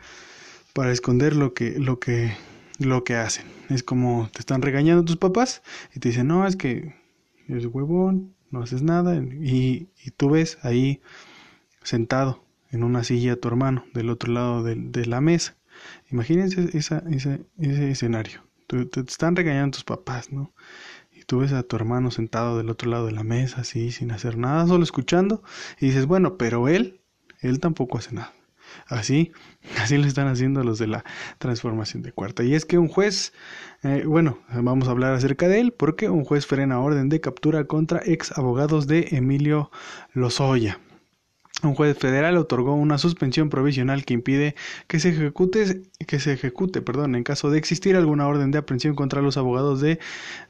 para 0.74 0.91
esconder 0.91 1.36
lo 1.36 1.53
que, 1.53 1.79
lo 1.79 2.00
que, 2.00 2.36
lo 2.79 3.03
que 3.03 3.15
hacen. 3.15 3.46
Es 3.70 3.84
como 3.84 4.29
te 4.34 4.39
están 4.39 4.62
regañando 4.62 5.05
tus 5.05 5.17
papás 5.17 5.62
y 5.94 6.00
te 6.00 6.10
dicen, 6.10 6.27
no, 6.27 6.48
es 6.48 6.55
que 6.55 6.96
eres 7.48 7.65
huevón, 7.65 8.36
no 8.51 8.62
haces 8.62 8.82
nada. 8.82 9.15
Y, 9.15 9.89
tú 10.17 10.29
ves 10.32 10.58
ahí 10.63 11.01
sentado 11.84 12.44
en 12.72 12.84
una 12.84 13.03
silla 13.03 13.34
a 13.34 13.36
tu 13.36 13.48
hermano 13.48 13.86
del 13.94 14.10
otro 14.10 14.32
lado 14.32 14.63
de, 14.63 14.75
de 14.75 15.05
la 15.05 15.22
mesa. 15.22 15.55
Imagínense 16.12 16.70
ese 16.77 17.44
escenario. 17.58 18.41
Te, 18.67 18.86
te, 18.86 19.01
están 19.01 19.36
regañando 19.36 19.75
tus 19.75 19.84
papás, 19.84 20.32
¿no? 20.32 20.53
Y 21.12 21.24
tú 21.24 21.39
ves 21.39 21.53
a 21.53 21.63
tu 21.63 21.75
hermano 21.75 22.12
sentado 22.12 22.58
del 22.58 22.70
otro 22.70 22.89
lado 22.89 23.05
de 23.05 23.12
la 23.12 23.24
mesa, 23.24 23.62
así, 23.62 23.91
sin 23.91 24.12
hacer 24.12 24.38
nada, 24.38 24.67
solo 24.67 24.84
escuchando. 24.84 25.44
Y 25.79 25.88
dices, 25.88 26.05
bueno, 26.08 26.38
pero 26.38 26.67
él, 26.67 27.01
él 27.41 27.60
tampoco 27.60 27.98
hace 27.98 28.13
nada. 28.13 28.34
Así, 28.87 29.31
así 29.81 29.97
lo 29.97 30.05
están 30.05 30.27
haciendo 30.27 30.63
los 30.63 30.79
de 30.79 30.87
la 30.87 31.03
transformación 31.37 32.03
de 32.03 32.11
cuarta. 32.11 32.43
Y 32.43 32.53
es 32.53 32.65
que 32.65 32.77
un 32.77 32.87
juez, 32.87 33.33
eh, 33.83 34.03
bueno, 34.05 34.39
vamos 34.53 34.87
a 34.87 34.91
hablar 34.91 35.13
acerca 35.13 35.47
de 35.47 35.59
él, 35.59 35.71
porque 35.71 36.09
un 36.09 36.23
juez 36.23 36.45
frena 36.45 36.79
orden 36.79 37.09
de 37.09 37.21
captura 37.21 37.65
contra 37.65 38.01
ex 38.05 38.37
abogados 38.37 38.87
de 38.87 39.07
Emilio 39.11 39.71
Lozoya. 40.13 40.79
Un 41.63 41.73
juez 41.73 41.97
federal 41.97 42.37
otorgó 42.37 42.73
una 42.73 42.97
suspensión 42.97 43.49
provisional 43.49 44.03
que 44.03 44.13
impide 44.13 44.55
que 44.87 44.99
se 44.99 45.09
ejecute, 45.09 45.83
que 46.05 46.19
se 46.19 46.33
ejecute, 46.33 46.81
perdón, 46.81 47.15
en 47.15 47.23
caso 47.23 47.49
de 47.49 47.57
existir 47.57 47.95
alguna 47.95 48.27
orden 48.27 48.51
de 48.51 48.57
aprehensión 48.57 48.93
contra 48.93 49.21
los 49.21 49.37
abogados 49.37 49.79
de, 49.79 49.99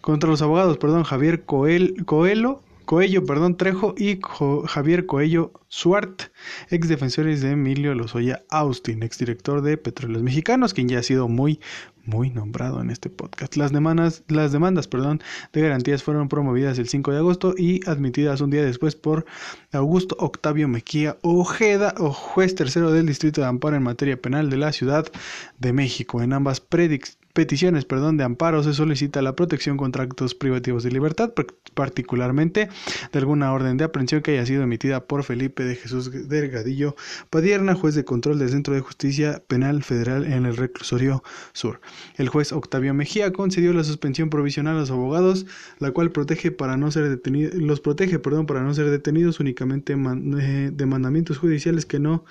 contra 0.02 0.30
los 0.30 0.42
abogados, 0.42 0.78
perdón, 0.78 1.04
Javier 1.04 1.46
Coel, 1.46 2.06
Coelho 2.06 2.64
Coello, 2.86 3.26
perdón, 3.26 3.58
Trejo 3.58 3.96
y 3.98 4.20
Javier 4.68 5.06
Coello 5.06 5.52
Suart, 5.68 6.24
ex 6.70 6.88
defensores 6.88 7.42
de 7.42 7.52
Emilio 7.52 7.96
Lozoya 7.96 8.44
Austin, 8.50 9.04
ex 9.04 9.18
director 9.18 9.62
de 9.62 9.78
Petróleos 9.78 10.24
Mexicanos, 10.24 10.74
quien 10.74 10.88
ya 10.88 11.00
ha 11.00 11.04
sido 11.04 11.28
muy, 11.28 11.60
muy 12.06 12.30
nombrado 12.30 12.82
en 12.82 12.92
este 12.92 13.10
podcast. 13.10 13.56
Las 13.56 13.72
demandas, 13.72 14.24
las 14.28 14.52
demandas 14.52 14.88
perdón, 14.88 15.22
de 15.52 15.62
garantías 15.62 16.04
fueron 16.04 16.30
promovidas 16.30 16.78
el 16.78 16.88
5 16.88 17.12
de 17.12 17.18
agosto 17.18 17.56
y 17.58 17.82
admitidas 17.90 18.42
un 18.42 18.52
día 18.52 18.64
después 18.64 18.96
por 18.96 19.26
Augusto 19.72 20.16
Octavio 20.20 20.68
Mejía 20.68 21.18
Ojeda, 21.22 21.96
o 21.98 22.12
juez 22.12 22.56
tercero 22.56 22.92
del 22.92 23.08
Distrito 23.08 23.42
de 23.42 23.48
Amparo 23.48 23.76
en 23.76 23.84
materia 23.84 24.22
penal 24.22 24.50
de 24.50 24.58
la 24.58 24.72
Ciudad 24.72 25.12
de 25.60 25.74
México. 25.74 26.22
En 26.22 26.34
ambas 26.34 26.62
predicciones 26.62 27.25
peticiones 27.36 27.84
perdón, 27.84 28.16
de 28.16 28.24
amparo 28.24 28.64
se 28.64 28.74
solicita 28.74 29.22
la 29.22 29.36
protección 29.36 29.76
contra 29.76 30.04
actos 30.04 30.34
privativos 30.34 30.84
de 30.84 30.92
libertad, 30.92 31.34
particularmente 31.74 32.70
de 33.12 33.20
alguna 33.20 33.52
orden 33.52 33.76
de 33.76 33.84
aprehensión 33.84 34.22
que 34.22 34.32
haya 34.32 34.46
sido 34.46 34.64
emitida 34.64 35.06
por 35.06 35.24
Felipe 35.24 35.66
de 35.66 35.76
Jesús 35.76 36.30
Delgadillo 36.30 36.96
Padierna, 37.30 37.76
juez 37.76 37.94
de 37.94 38.06
control 38.06 38.40
del 38.40 38.50
Centro 38.50 38.74
de 38.74 38.80
Justicia 38.80 39.44
Penal 39.48 39.84
Federal 39.84 40.24
en 40.24 40.46
el 40.46 40.56
Reclusorio 40.56 41.24
Sur. 41.52 41.82
El 42.16 42.30
juez 42.30 42.54
Octavio 42.54 42.94
Mejía 42.94 43.34
concedió 43.34 43.74
la 43.74 43.84
suspensión 43.84 44.30
provisional 44.30 44.78
a 44.78 44.80
los 44.80 44.92
abogados, 44.92 45.46
la 45.80 45.92
cual 45.92 46.12
protege 46.12 46.52
para 46.52 46.78
no 46.78 46.90
ser 46.90 47.20
los 47.26 47.82
protege 47.82 48.18
perdón, 48.18 48.46
para 48.46 48.64
no 48.64 48.74
ser 48.74 48.90
detenidos 48.90 49.42
únicamente 49.42 49.94
eh, 49.94 50.72
de 50.74 50.86
mandamientos 50.86 51.38
judiciales 51.38 51.86
que 51.86 52.00
no 52.00 52.24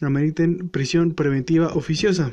ameriten 0.00 0.68
prisión 0.68 1.10
preventiva 1.12 1.74
oficiosa. 1.74 2.30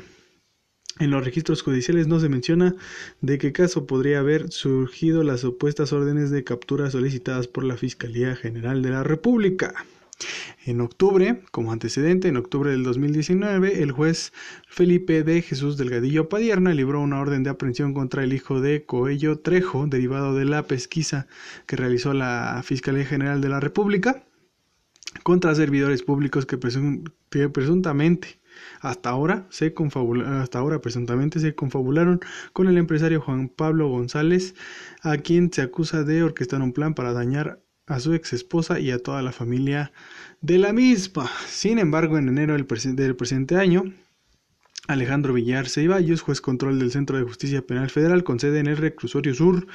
En 0.98 1.10
los 1.10 1.24
registros 1.24 1.62
judiciales 1.62 2.06
no 2.06 2.20
se 2.20 2.28
menciona 2.28 2.74
de 3.20 3.38
qué 3.38 3.52
caso 3.52 3.86
podría 3.86 4.18
haber 4.18 4.52
surgido 4.52 5.22
las 5.24 5.40
supuestas 5.40 5.92
órdenes 5.92 6.30
de 6.30 6.44
captura 6.44 6.90
solicitadas 6.90 7.48
por 7.48 7.64
la 7.64 7.76
Fiscalía 7.76 8.36
General 8.36 8.82
de 8.82 8.90
la 8.90 9.02
República. 9.02 9.74
En 10.64 10.80
octubre, 10.80 11.42
como 11.50 11.72
antecedente, 11.72 12.28
en 12.28 12.36
octubre 12.36 12.70
del 12.70 12.84
2019, 12.84 13.82
el 13.82 13.90
juez 13.90 14.32
Felipe 14.68 15.24
de 15.24 15.42
Jesús 15.42 15.76
Delgadillo 15.76 16.28
Padierna 16.28 16.74
libró 16.74 17.00
una 17.00 17.20
orden 17.20 17.42
de 17.42 17.50
aprehensión 17.50 17.94
contra 17.94 18.22
el 18.22 18.32
hijo 18.32 18.60
de 18.60 18.84
Coello 18.84 19.38
Trejo, 19.40 19.86
derivado 19.86 20.36
de 20.36 20.44
la 20.44 20.66
pesquisa 20.66 21.26
que 21.66 21.76
realizó 21.76 22.12
la 22.12 22.62
Fiscalía 22.64 23.04
General 23.04 23.40
de 23.40 23.48
la 23.48 23.60
República 23.60 24.24
contra 25.24 25.54
servidores 25.54 26.02
públicos 26.02 26.46
que, 26.46 26.58
que 27.30 27.48
presuntamente 27.48 28.41
hasta 28.82 29.10
ahora, 29.10 29.46
se 29.48 29.72
hasta 30.26 30.58
ahora 30.58 30.80
presuntamente 30.80 31.38
se 31.38 31.54
confabularon 31.54 32.20
con 32.52 32.66
el 32.66 32.76
empresario 32.76 33.20
Juan 33.20 33.48
Pablo 33.48 33.88
González, 33.88 34.56
a 35.02 35.16
quien 35.18 35.52
se 35.52 35.62
acusa 35.62 36.02
de 36.02 36.24
orquestar 36.24 36.60
un 36.60 36.72
plan 36.72 36.94
para 36.94 37.12
dañar 37.12 37.62
a 37.86 38.00
su 38.00 38.12
ex 38.12 38.32
esposa 38.32 38.80
y 38.80 38.90
a 38.90 38.98
toda 38.98 39.22
la 39.22 39.30
familia 39.30 39.92
de 40.40 40.58
la 40.58 40.72
misma. 40.72 41.30
Sin 41.46 41.78
embargo, 41.78 42.18
en 42.18 42.28
enero 42.28 42.54
del, 42.54 42.66
del 42.96 43.16
presente 43.16 43.56
año, 43.56 43.84
Alejandro 44.88 45.32
Villar 45.32 45.68
Ceballos, 45.68 46.22
juez 46.22 46.40
control 46.40 46.80
del 46.80 46.90
Centro 46.90 47.16
de 47.16 47.22
Justicia 47.22 47.64
Penal 47.64 47.88
Federal 47.88 48.24
con 48.24 48.40
sede 48.40 48.58
en 48.58 48.66
el 48.66 48.76
Reclusorio 48.76 49.32
Sur, 49.32 49.68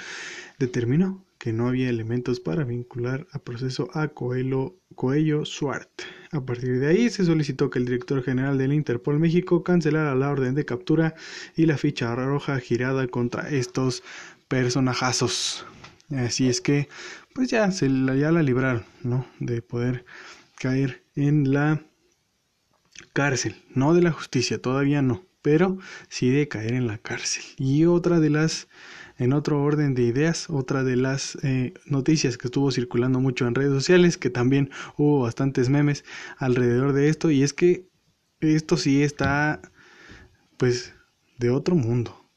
determinó 0.57 1.23
que 1.37 1.53
no 1.53 1.67
había 1.67 1.89
elementos 1.89 2.39
para 2.39 2.63
vincular 2.63 3.27
a 3.31 3.39
proceso 3.39 3.89
a 3.93 4.07
Coelho, 4.07 4.75
Coello 4.95 5.45
Suart. 5.45 5.89
A 6.31 6.41
partir 6.41 6.79
de 6.79 6.87
ahí 6.87 7.09
se 7.09 7.25
solicitó 7.25 7.69
que 7.69 7.79
el 7.79 7.85
director 7.85 8.23
general 8.23 8.57
del 8.57 8.73
Interpol 8.73 9.19
México 9.19 9.63
cancelara 9.63 10.15
la 10.15 10.29
orden 10.29 10.55
de 10.55 10.65
captura 10.65 11.15
y 11.55 11.65
la 11.65 11.77
ficha 11.77 12.13
roja 12.15 12.59
girada 12.59 13.07
contra 13.07 13.49
estos 13.49 14.03
personajazos. 14.47 15.65
Así 16.09 16.47
es 16.49 16.61
que, 16.61 16.87
pues 17.33 17.49
ya, 17.49 17.69
se 17.71 17.89
la, 17.89 18.15
ya 18.15 18.31
la 18.31 18.41
libraron, 18.41 18.85
¿no? 19.03 19.27
De 19.39 19.61
poder 19.61 20.05
caer 20.55 21.03
en 21.15 21.53
la 21.53 21.83
cárcel, 23.13 23.55
no 23.75 23.93
de 23.93 24.01
la 24.01 24.11
justicia, 24.11 24.61
todavía 24.61 25.01
no, 25.01 25.23
pero 25.41 25.77
sí 26.09 26.29
de 26.29 26.47
caer 26.47 26.73
en 26.73 26.87
la 26.87 26.97
cárcel. 26.97 27.43
Y 27.57 27.85
otra 27.85 28.19
de 28.19 28.29
las 28.29 28.67
en 29.17 29.33
otro 29.33 29.61
orden 29.61 29.93
de 29.95 30.03
ideas, 30.03 30.49
otra 30.49 30.83
de 30.83 30.95
las 30.95 31.37
eh, 31.43 31.73
noticias 31.85 32.37
que 32.37 32.47
estuvo 32.47 32.71
circulando 32.71 33.19
mucho 33.19 33.47
en 33.47 33.55
redes 33.55 33.73
sociales, 33.73 34.17
que 34.17 34.29
también 34.29 34.69
hubo 34.97 35.21
bastantes 35.21 35.69
memes 35.69 36.05
alrededor 36.37 36.93
de 36.93 37.09
esto, 37.09 37.31
y 37.31 37.43
es 37.43 37.53
que 37.53 37.87
esto 38.39 38.77
sí 38.77 39.03
está, 39.03 39.61
pues, 40.57 40.93
de 41.39 41.49
otro 41.49 41.75
mundo. 41.75 42.27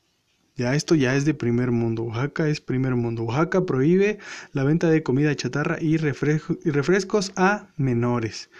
Ya 0.56 0.74
esto 0.74 0.94
ya 0.94 1.16
es 1.16 1.24
de 1.24 1.32
primer 1.32 1.70
mundo. 1.70 2.02
Oaxaca 2.02 2.48
es 2.48 2.60
primer 2.60 2.94
mundo. 2.94 3.22
Oaxaca 3.22 3.64
prohíbe 3.64 4.18
la 4.52 4.62
venta 4.62 4.90
de 4.90 5.02
comida 5.02 5.34
chatarra 5.34 5.78
y, 5.80 5.94
y 5.94 6.70
refrescos 6.70 7.32
a 7.36 7.68
menores. 7.78 8.50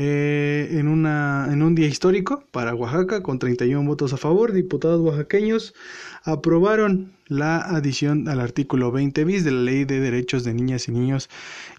Eh, 0.00 0.78
en, 0.78 0.86
una, 0.86 1.48
en 1.50 1.60
un 1.60 1.74
día 1.74 1.88
histórico 1.88 2.44
para 2.52 2.72
Oaxaca, 2.72 3.20
con 3.20 3.40
31 3.40 3.84
votos 3.84 4.12
a 4.12 4.16
favor, 4.16 4.52
diputados 4.52 5.00
oaxaqueños 5.00 5.74
aprobaron 6.22 7.10
la 7.26 7.58
adición 7.58 8.28
al 8.28 8.38
artículo 8.38 8.92
20 8.92 9.24
bis 9.24 9.42
de 9.42 9.50
la 9.50 9.62
Ley 9.62 9.84
de 9.84 9.98
Derechos 9.98 10.44
de 10.44 10.54
Niñas 10.54 10.86
y 10.86 10.92
Niños 10.92 11.28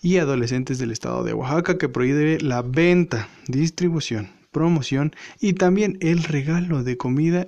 y 0.02 0.18
Adolescentes 0.18 0.80
del 0.80 0.92
Estado 0.92 1.24
de 1.24 1.34
Oaxaca, 1.34 1.78
que 1.78 1.88
prohíbe 1.88 2.42
la 2.42 2.62
venta, 2.62 3.30
distribución, 3.48 4.32
promoción 4.52 5.14
y 5.40 5.54
también 5.54 5.98
el 6.02 6.24
regalo 6.24 6.84
de 6.84 6.98
comida 6.98 7.48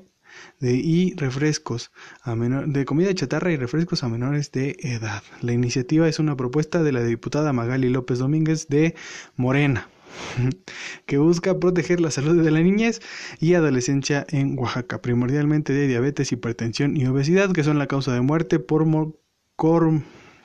de, 0.62 0.76
y 0.76 1.14
refrescos 1.16 1.92
a 2.22 2.34
menor, 2.38 2.70
de 2.70 2.86
comida 2.86 3.14
chatarra 3.14 3.52
y 3.52 3.58
refrescos 3.58 4.06
a 4.06 4.08
menores 4.08 4.54
de 4.54 4.78
edad. 4.80 5.22
La 5.42 5.52
iniciativa 5.52 6.08
es 6.08 6.18
una 6.18 6.38
propuesta 6.38 6.82
de 6.82 6.94
la 6.94 7.04
diputada 7.04 7.52
Magali 7.52 7.90
López 7.90 8.20
Domínguez 8.20 8.70
de 8.70 8.96
Morena. 9.36 9.90
que 11.06 11.18
busca 11.18 11.60
proteger 11.60 12.02
la 12.02 12.12
salud 12.12 12.44
de 12.44 12.52
la 12.52 12.62
niñez 12.62 13.02
y 13.40 13.54
adolescencia 13.54 14.26
en 14.30 14.58
Oaxaca, 14.58 15.02
primordialmente 15.02 15.74
de 15.74 15.88
diabetes, 15.88 16.32
hipertensión 16.32 16.98
y 16.98 17.06
obesidad, 17.06 17.52
que 17.52 17.64
son 17.64 17.80
la 17.80 17.88
causa 17.88 18.14
de 18.14 18.22
muerte 18.22 18.60
por 18.60 18.86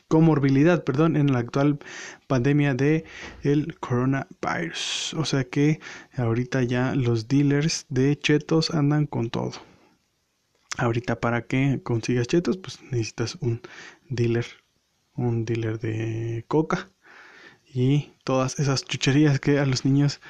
comorbilidad, 0.09 0.85
perdón, 0.85 1.17
en 1.17 1.33
la 1.33 1.41
actual 1.41 1.79
pandemia 2.27 2.75
de 2.75 3.05
coronavirus. 3.81 5.15
O 5.15 5.25
sea 5.25 5.45
que 5.45 5.81
ahorita 6.17 6.63
ya 6.63 6.95
los 6.95 7.29
dealers 7.29 7.87
de 7.89 8.19
chetos 8.19 8.71
andan 8.71 9.07
con 9.07 9.31
todo. 9.31 9.53
Ahorita 10.79 11.21
para 11.21 11.47
que 11.47 11.81
consigas 11.83 12.27
chetos, 12.27 12.59
pues 12.59 12.83
necesitas 12.91 13.37
un 13.41 13.63
dealer, 14.09 14.47
un 15.15 15.45
dealer 15.47 15.79
de 15.79 16.45
coca 16.49 16.91
y 17.77 18.15
todas 18.25 18.59
esas 18.59 18.85
chucherías 18.85 19.39
que 19.39 19.59
a 19.59 19.67
los 19.67 19.85
niños 19.85 20.21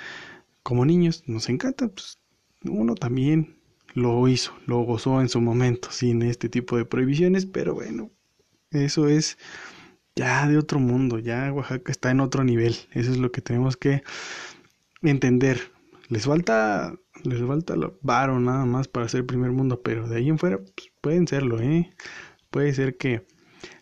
como 0.64 0.84
niños 0.84 1.22
nos 1.26 1.48
encanta, 1.48 1.86
pues 1.86 2.18
uno 2.64 2.96
también 2.96 3.56
lo 3.94 4.26
hizo, 4.26 4.52
lo 4.66 4.80
gozó 4.80 5.20
en 5.20 5.28
su 5.28 5.40
momento 5.40 5.90
sin 5.92 6.22
este 6.22 6.48
tipo 6.48 6.76
de 6.76 6.84
prohibiciones, 6.84 7.46
pero 7.46 7.72
bueno, 7.72 8.10
eso 8.72 9.06
es 9.06 9.38
ya 10.16 10.48
de 10.48 10.58
otro 10.58 10.80
mundo, 10.80 11.20
ya 11.20 11.52
Oaxaca 11.52 11.92
está 11.92 12.10
en 12.10 12.18
otro 12.18 12.42
nivel, 12.42 12.74
eso 12.90 13.12
es 13.12 13.18
lo 13.18 13.30
que 13.30 13.42
tenemos 13.42 13.76
que 13.76 14.02
entender. 15.02 15.60
Les 16.08 16.24
falta, 16.24 16.96
les 17.22 17.40
falta 17.46 17.76
lo 17.76 17.96
varo 18.02 18.40
nada 18.40 18.64
más 18.64 18.88
para 18.88 19.08
ser 19.08 19.24
primer 19.24 19.52
mundo, 19.52 19.82
pero 19.82 20.08
de 20.08 20.16
ahí 20.16 20.28
en 20.28 20.38
fuera 20.38 20.58
pues, 20.58 20.90
pueden 21.00 21.28
serlo, 21.28 21.60
¿eh? 21.60 21.92
Puede 22.50 22.74
ser 22.74 22.96
que, 22.96 23.24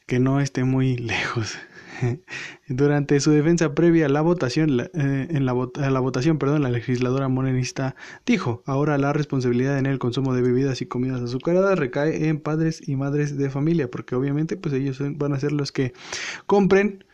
que 0.06 0.18
no 0.18 0.40
esté 0.40 0.64
muy 0.64 0.96
lejos. 1.12 1.56
Durante 2.68 3.20
su 3.20 3.30
defensa 3.30 3.74
previa 3.74 4.06
a 4.06 4.08
la 4.08 4.20
votación, 4.20 4.80
eh, 4.80 4.88
en 4.92 5.46
la, 5.46 5.54
la, 5.76 6.00
votación, 6.00 6.38
perdón, 6.38 6.62
la 6.62 6.70
legisladora 6.70 7.28
morenista 7.28 7.96
dijo, 8.26 8.62
ahora 8.66 8.98
la 8.98 9.12
responsabilidad 9.12 9.78
en 9.78 9.86
el 9.86 9.98
consumo 9.98 10.34
de 10.34 10.42
bebidas 10.42 10.80
y 10.82 10.86
comidas 10.86 11.22
azucaradas 11.22 11.78
recae 11.78 12.28
en 12.28 12.40
padres 12.40 12.86
y 12.86 12.96
madres 12.96 13.36
de 13.36 13.50
familia, 13.50 13.90
porque 13.90 14.14
obviamente 14.14 14.56
pues 14.56 14.74
ellos 14.74 14.98
van 15.16 15.32
a 15.32 15.40
ser 15.40 15.52
los 15.52 15.72
que 15.72 15.92
compren 16.46 17.04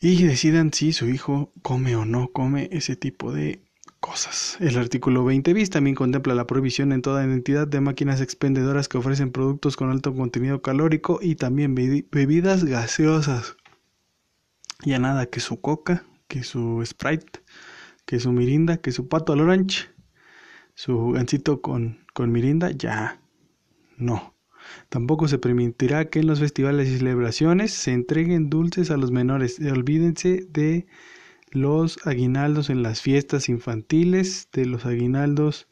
y 0.00 0.22
decidan 0.22 0.72
si 0.72 0.92
su 0.92 1.08
hijo 1.08 1.52
come 1.62 1.94
o 1.96 2.04
no 2.04 2.28
come 2.32 2.68
ese 2.72 2.96
tipo 2.96 3.32
de 3.32 3.62
cosas. 4.00 4.56
El 4.60 4.78
artículo 4.78 5.24
20 5.24 5.52
bis 5.52 5.70
también 5.70 5.94
contempla 5.94 6.34
la 6.34 6.46
prohibición 6.46 6.92
en 6.92 7.02
toda 7.02 7.22
entidad 7.22 7.68
de 7.68 7.80
máquinas 7.80 8.20
expendedoras 8.20 8.88
que 8.88 8.98
ofrecen 8.98 9.30
productos 9.30 9.76
con 9.76 9.90
alto 9.90 10.14
contenido 10.14 10.62
calórico 10.62 11.20
y 11.22 11.36
también 11.36 11.74
bebidas 11.74 12.64
gaseosas. 12.64 13.56
Ya 14.84 14.98
nada 14.98 15.26
que 15.26 15.40
su 15.40 15.60
coca, 15.60 16.04
que 16.28 16.42
su 16.42 16.82
Sprite, 16.84 17.40
que 18.06 18.20
su 18.20 18.32
Mirinda, 18.32 18.78
que 18.78 18.92
su 18.92 19.08
pato 19.08 19.32
al 19.32 19.40
orange, 19.40 19.88
su 20.74 21.10
gancito 21.10 21.60
con, 21.60 21.98
con 22.14 22.32
Mirinda, 22.32 22.70
ya 22.70 23.20
no. 23.96 24.34
Tampoco 24.88 25.28
se 25.28 25.38
permitirá 25.38 26.08
que 26.08 26.20
en 26.20 26.26
los 26.26 26.40
festivales 26.40 26.88
y 26.88 26.98
celebraciones 26.98 27.72
se 27.72 27.92
entreguen 27.92 28.50
dulces 28.50 28.90
a 28.90 28.96
los 28.96 29.10
menores. 29.10 29.58
Olvídense 29.60 30.46
de 30.50 30.86
los 31.50 32.06
aguinaldos 32.06 32.70
en 32.70 32.82
las 32.82 33.00
fiestas 33.00 33.48
infantiles, 33.48 34.48
de 34.52 34.66
los 34.66 34.86
aguinaldos 34.86 35.68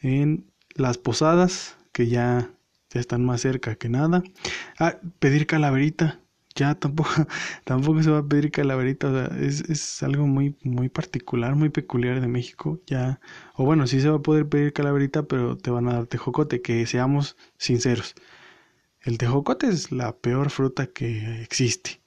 en 0.00 0.50
las 0.74 0.98
posadas, 0.98 1.76
que 1.92 2.08
ya, 2.08 2.50
ya 2.90 3.00
están 3.00 3.24
más 3.24 3.40
cerca 3.42 3.76
que 3.76 3.88
nada. 3.88 4.22
Ah, 4.78 4.98
pedir 5.18 5.46
calaverita 5.46 6.21
ya 6.54 6.74
tampoco, 6.74 7.10
tampoco 7.64 8.02
se 8.02 8.10
va 8.10 8.18
a 8.18 8.26
pedir 8.26 8.50
calaverita, 8.50 9.08
o 9.08 9.12
sea, 9.12 9.38
es, 9.38 9.60
es, 9.68 10.02
algo 10.02 10.26
muy, 10.26 10.56
muy 10.62 10.88
particular, 10.88 11.54
muy 11.56 11.68
peculiar 11.70 12.20
de 12.20 12.28
México, 12.28 12.80
ya, 12.86 13.20
o 13.54 13.64
bueno, 13.64 13.86
sí 13.86 14.00
se 14.00 14.10
va 14.10 14.16
a 14.16 14.22
poder 14.22 14.48
pedir 14.48 14.72
calaverita, 14.72 15.24
pero 15.24 15.56
te 15.56 15.70
van 15.70 15.88
a 15.88 15.94
dar 15.94 16.06
tejocote, 16.06 16.62
que 16.62 16.86
seamos 16.86 17.36
sinceros, 17.58 18.14
el 19.00 19.18
tejocote 19.18 19.66
es 19.68 19.90
la 19.90 20.16
peor 20.16 20.50
fruta 20.50 20.86
que 20.86 21.42
existe, 21.42 22.00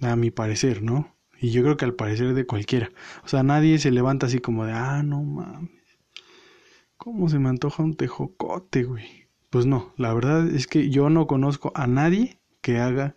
a 0.00 0.16
mi 0.16 0.30
parecer, 0.30 0.82
¿no? 0.82 1.14
Y 1.40 1.50
yo 1.50 1.62
creo 1.62 1.76
que 1.76 1.84
al 1.84 1.94
parecer 1.94 2.34
de 2.34 2.46
cualquiera, 2.46 2.90
o 3.24 3.28
sea, 3.28 3.42
nadie 3.42 3.78
se 3.78 3.90
levanta 3.90 4.26
así 4.26 4.40
como 4.40 4.64
de, 4.64 4.72
ah, 4.72 5.02
no 5.02 5.22
mames, 5.22 5.70
¿cómo 6.96 7.28
se 7.28 7.38
me 7.38 7.48
antoja 7.48 7.82
un 7.82 7.94
tejocote, 7.94 8.84
güey? 8.84 9.28
Pues 9.50 9.66
no, 9.66 9.92
la 9.96 10.14
verdad 10.14 10.48
es 10.48 10.66
que 10.66 10.88
yo 10.88 11.10
no 11.10 11.26
conozco 11.26 11.72
a 11.74 11.86
nadie 11.86 12.40
que 12.60 12.78
haga 12.78 13.16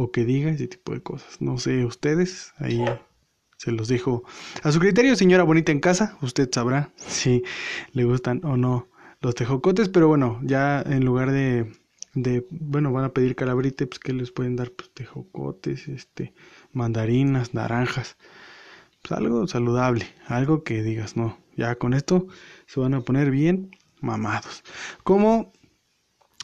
o 0.00 0.10
que 0.10 0.24
diga 0.24 0.50
ese 0.50 0.66
tipo 0.66 0.94
de 0.94 1.02
cosas. 1.02 1.42
No 1.42 1.58
sé, 1.58 1.84
ustedes, 1.84 2.54
ahí 2.56 2.82
se 3.58 3.70
los 3.70 3.86
dejo 3.88 4.24
a 4.62 4.72
su 4.72 4.80
criterio, 4.80 5.14
señora 5.14 5.44
bonita 5.44 5.72
en 5.72 5.80
casa, 5.80 6.16
usted 6.22 6.48
sabrá 6.50 6.90
si 6.96 7.42
le 7.92 8.04
gustan 8.04 8.40
o 8.44 8.56
no 8.56 8.88
los 9.20 9.34
tejocotes, 9.34 9.90
pero 9.90 10.08
bueno, 10.08 10.40
ya 10.42 10.80
en 10.80 11.04
lugar 11.04 11.32
de, 11.32 11.70
de 12.14 12.46
bueno, 12.48 12.90
van 12.92 13.04
a 13.04 13.12
pedir 13.12 13.36
calabrite, 13.36 13.86
pues 13.86 13.98
que 13.98 14.14
les 14.14 14.30
pueden 14.30 14.56
dar 14.56 14.70
pues, 14.70 14.90
tejocotes, 14.94 15.88
este, 15.88 16.32
mandarinas, 16.72 17.52
naranjas, 17.52 18.16
pues 19.02 19.12
algo 19.12 19.46
saludable, 19.48 20.06
algo 20.28 20.64
que 20.64 20.82
digas, 20.82 21.18
no, 21.18 21.36
ya 21.58 21.74
con 21.74 21.92
esto 21.92 22.26
se 22.64 22.80
van 22.80 22.94
a 22.94 23.02
poner 23.02 23.30
bien 23.30 23.70
mamados. 24.00 24.64
Como 25.04 25.52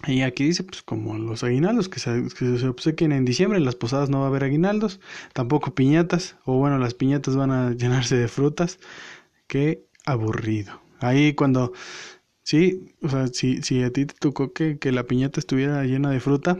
y 0.04 0.22
aquí 0.22 0.44
dice, 0.44 0.62
pues 0.62 0.82
como 0.82 1.16
los 1.16 1.42
aguinaldos 1.42 1.88
que 1.88 2.00
se, 2.00 2.28
que 2.38 2.58
se 2.58 2.68
obsequien 2.68 3.12
en 3.12 3.24
diciembre, 3.24 3.58
en 3.58 3.64
las 3.64 3.76
posadas 3.76 4.10
no 4.10 4.20
va 4.20 4.26
a 4.26 4.28
haber 4.28 4.44
aguinaldos, 4.44 5.00
tampoco 5.32 5.74
piñatas, 5.74 6.36
o 6.44 6.58
bueno, 6.58 6.78
las 6.78 6.94
piñatas 6.94 7.34
van 7.36 7.50
a 7.50 7.72
llenarse 7.76 8.16
de 8.16 8.28
frutas. 8.28 8.78
Qué 9.46 9.86
aburrido. 10.04 10.80
Ahí 11.00 11.34
cuando, 11.34 11.72
sí, 12.42 12.94
o 13.02 13.08
sea, 13.08 13.28
si, 13.28 13.62
si 13.62 13.82
a 13.82 13.92
ti 13.92 14.06
te 14.06 14.14
tocó 14.14 14.52
que, 14.52 14.78
que 14.78 14.92
la 14.92 15.04
piñata 15.04 15.40
estuviera 15.40 15.84
llena 15.84 16.10
de 16.10 16.20
fruta, 16.20 16.58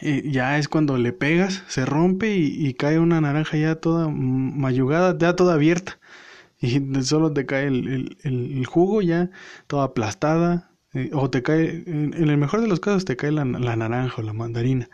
eh, 0.00 0.22
ya 0.30 0.58
es 0.58 0.68
cuando 0.68 0.98
le 0.98 1.12
pegas, 1.12 1.62
se 1.68 1.84
rompe 1.86 2.34
y, 2.36 2.74
cae 2.74 2.98
una 2.98 3.20
naranja 3.20 3.56
ya 3.58 3.76
toda 3.76 4.08
mayugada, 4.08 5.16
ya 5.18 5.36
toda 5.36 5.54
abierta. 5.54 5.98
Y 6.64 6.80
solo 7.02 7.32
te 7.32 7.44
cae 7.44 7.66
el, 7.66 7.88
el, 7.88 8.18
el 8.22 8.66
jugo 8.66 9.02
ya 9.02 9.30
toda 9.66 9.84
aplastada, 9.84 10.71
eh, 10.94 11.10
o 11.12 11.30
te 11.30 11.42
cae, 11.42 11.82
en, 11.86 12.14
el 12.14 12.36
mejor 12.36 12.60
de 12.60 12.68
los 12.68 12.80
casos 12.80 13.04
te 13.04 13.16
cae 13.16 13.32
la, 13.32 13.44
la, 13.44 13.76
naranja 13.76 14.20
o 14.20 14.24
la 14.24 14.32
mandarina. 14.32 14.90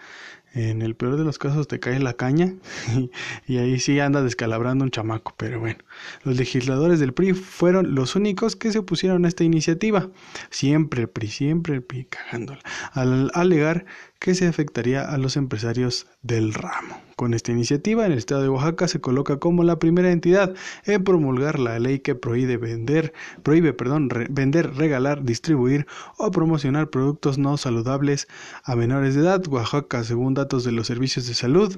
En 0.55 0.81
el 0.81 0.97
peor 0.97 1.17
de 1.17 1.25
los 1.25 1.39
casos 1.39 1.69
te 1.69 1.79
cae 1.79 1.99
la 1.99 2.15
caña 2.15 2.55
y, 3.47 3.59
ahí 3.59 3.79
sí 3.79 4.01
anda 4.01 4.23
descalabrando 4.23 4.85
un 4.85 4.91
chamaco. 4.91 5.35
Pero 5.37 5.61
bueno, 5.61 5.79
los 6.25 6.37
legisladores 6.37 7.01
del 7.01 7.13
PRI 7.13 7.35
fueron 7.35 7.95
los 7.95 8.17
únicos 8.17 8.57
que 8.57 8.73
se 8.73 8.79
opusieron 8.79 9.25
a 9.25 9.29
esta 9.29 9.45
iniciativa. 9.45 10.09
Siempre 10.51 11.03
el 11.03 11.09
PRI, 11.09 11.29
siempre 11.29 11.75
el 11.75 11.83
PRI 11.83 12.05
cagándola. 12.07 12.61
Al 12.93 13.31
alegar 13.35 13.85
que 14.19 14.35
se 14.35 14.47
afectaría 14.47 15.03
a 15.03 15.17
los 15.19 15.37
empresarios 15.37 16.07
del 16.23 16.55
ramo. 16.55 17.01
Con 17.17 17.35
esta 17.35 17.51
iniciativa, 17.51 18.07
el 18.07 18.13
estado 18.13 18.43
de 18.43 18.49
Oaxaca 18.49 18.87
se 18.87 19.01
coloca 19.01 19.39
como 19.39 19.65
la 19.65 19.79
primera 19.79 20.13
entidad 20.13 20.55
en 20.85 21.03
promulgar 21.03 21.59
la 21.59 21.79
ley 21.79 21.99
que 21.99 22.15
prohíbe 22.15 22.57
vender, 22.57 23.13
prohíbe, 23.43 23.73
perdón, 23.73 24.09
vender, 24.31 24.75
regalar, 24.77 25.25
distribuir 25.25 25.87
o 26.17 26.31
promocionar 26.31 26.91
productos 26.91 27.39
no 27.39 27.57
saludables 27.57 28.29
a 28.63 28.77
menores 28.77 29.15
de 29.15 29.23
edad. 29.23 29.45
Oaxaca, 29.49 30.05
según 30.05 30.35
datos 30.35 30.65
de 30.65 30.73
los 30.73 30.87
servicios 30.87 31.27
de 31.27 31.35
salud, 31.35 31.77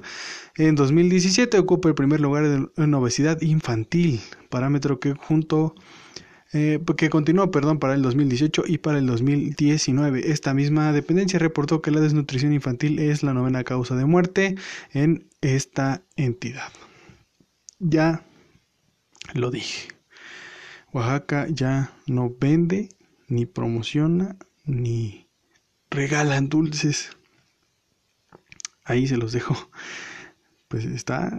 en 0.57 0.75
2017 0.75 1.57
ocupa 1.57 1.89
el 1.89 1.95
primer 1.95 2.19
lugar 2.19 2.69
en 2.75 2.93
obesidad 2.93 3.41
infantil, 3.41 4.21
parámetro 4.49 4.99
que 4.99 5.13
junto 5.13 5.75
eh, 6.53 6.81
que 6.97 7.09
continuó 7.09 7.49
perdón, 7.49 7.79
para 7.79 7.93
el 7.93 8.01
2018 8.01 8.63
y 8.67 8.77
para 8.77 8.97
el 8.97 9.05
2019. 9.05 10.31
Esta 10.31 10.53
misma 10.53 10.91
dependencia 10.91 11.39
reportó 11.39 11.81
que 11.81 11.91
la 11.91 12.01
desnutrición 12.01 12.53
infantil 12.53 12.99
es 12.99 13.23
la 13.23 13.33
novena 13.33 13.63
causa 13.63 13.95
de 13.95 14.05
muerte 14.05 14.55
en 14.91 15.29
esta 15.41 16.03
entidad. 16.15 16.71
Ya 17.79 18.23
lo 19.33 19.49
dije. 19.49 19.89
Oaxaca 20.91 21.47
ya 21.49 21.93
no 22.05 22.35
vende, 22.37 22.89
ni 23.27 23.45
promociona, 23.45 24.35
ni 24.65 25.29
regalan 25.89 26.49
dulces. 26.49 27.15
Ahí 28.83 29.07
se 29.07 29.17
los 29.17 29.31
dejo. 29.31 29.55
Pues 30.67 30.85
está 30.85 31.31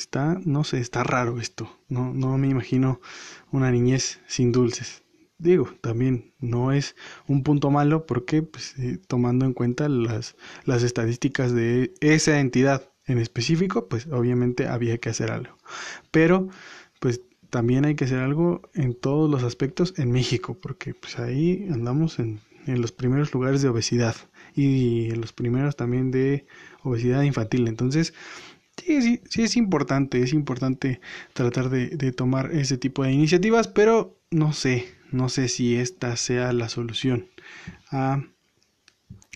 está, 0.00 0.40
no 0.44 0.64
sé, 0.64 0.78
está 0.78 1.04
raro 1.04 1.38
esto. 1.40 1.70
No, 1.88 2.12
no 2.14 2.36
me 2.38 2.48
imagino 2.48 3.00
una 3.52 3.70
niñez 3.70 4.20
sin 4.26 4.52
dulces. 4.52 5.02
Digo, 5.38 5.70
también 5.80 6.34
no 6.38 6.72
es 6.72 6.96
un 7.26 7.42
punto 7.42 7.70
malo 7.70 8.06
porque 8.06 8.42
pues, 8.42 8.78
eh, 8.78 8.98
tomando 9.06 9.46
en 9.46 9.54
cuenta 9.54 9.88
las, 9.88 10.36
las 10.64 10.82
estadísticas 10.82 11.52
de 11.52 11.94
esa 12.00 12.40
entidad 12.40 12.90
en 13.06 13.18
específico, 13.18 13.88
pues 13.88 14.06
obviamente 14.08 14.68
había 14.68 14.98
que 14.98 15.08
hacer 15.08 15.30
algo. 15.30 15.56
Pero 16.10 16.48
pues 17.00 17.22
también 17.48 17.84
hay 17.84 17.94
que 17.94 18.04
hacer 18.04 18.18
algo 18.18 18.62
en 18.74 18.94
todos 18.94 19.30
los 19.30 19.42
aspectos 19.42 19.94
en 19.96 20.12
México, 20.12 20.56
porque 20.60 20.94
pues 20.94 21.18
ahí 21.18 21.66
andamos 21.70 22.18
en, 22.18 22.40
en 22.66 22.80
los 22.80 22.92
primeros 22.92 23.32
lugares 23.32 23.62
de 23.62 23.68
obesidad 23.68 24.14
y 24.54 25.10
en 25.10 25.20
los 25.20 25.32
primeros 25.32 25.76
también 25.76 26.10
de 26.10 26.46
obesidad 26.82 27.22
infantil. 27.22 27.66
Entonces, 27.68 28.14
Sí, 28.80 29.02
sí, 29.02 29.20
sí 29.28 29.42
es 29.42 29.56
importante, 29.56 30.22
es 30.22 30.32
importante 30.32 31.00
tratar 31.34 31.68
de, 31.68 32.12
tomar 32.12 32.50
ese 32.52 32.78
tipo 32.78 33.04
de 33.04 33.12
iniciativas, 33.12 33.68
pero 33.68 34.18
no 34.30 34.54
sé, 34.54 34.86
no 35.12 35.28
sé 35.28 35.48
si 35.48 35.76
esta 35.76 36.16
sea 36.16 36.52
la 36.54 36.68
solución 36.70 37.28
a 37.90 38.22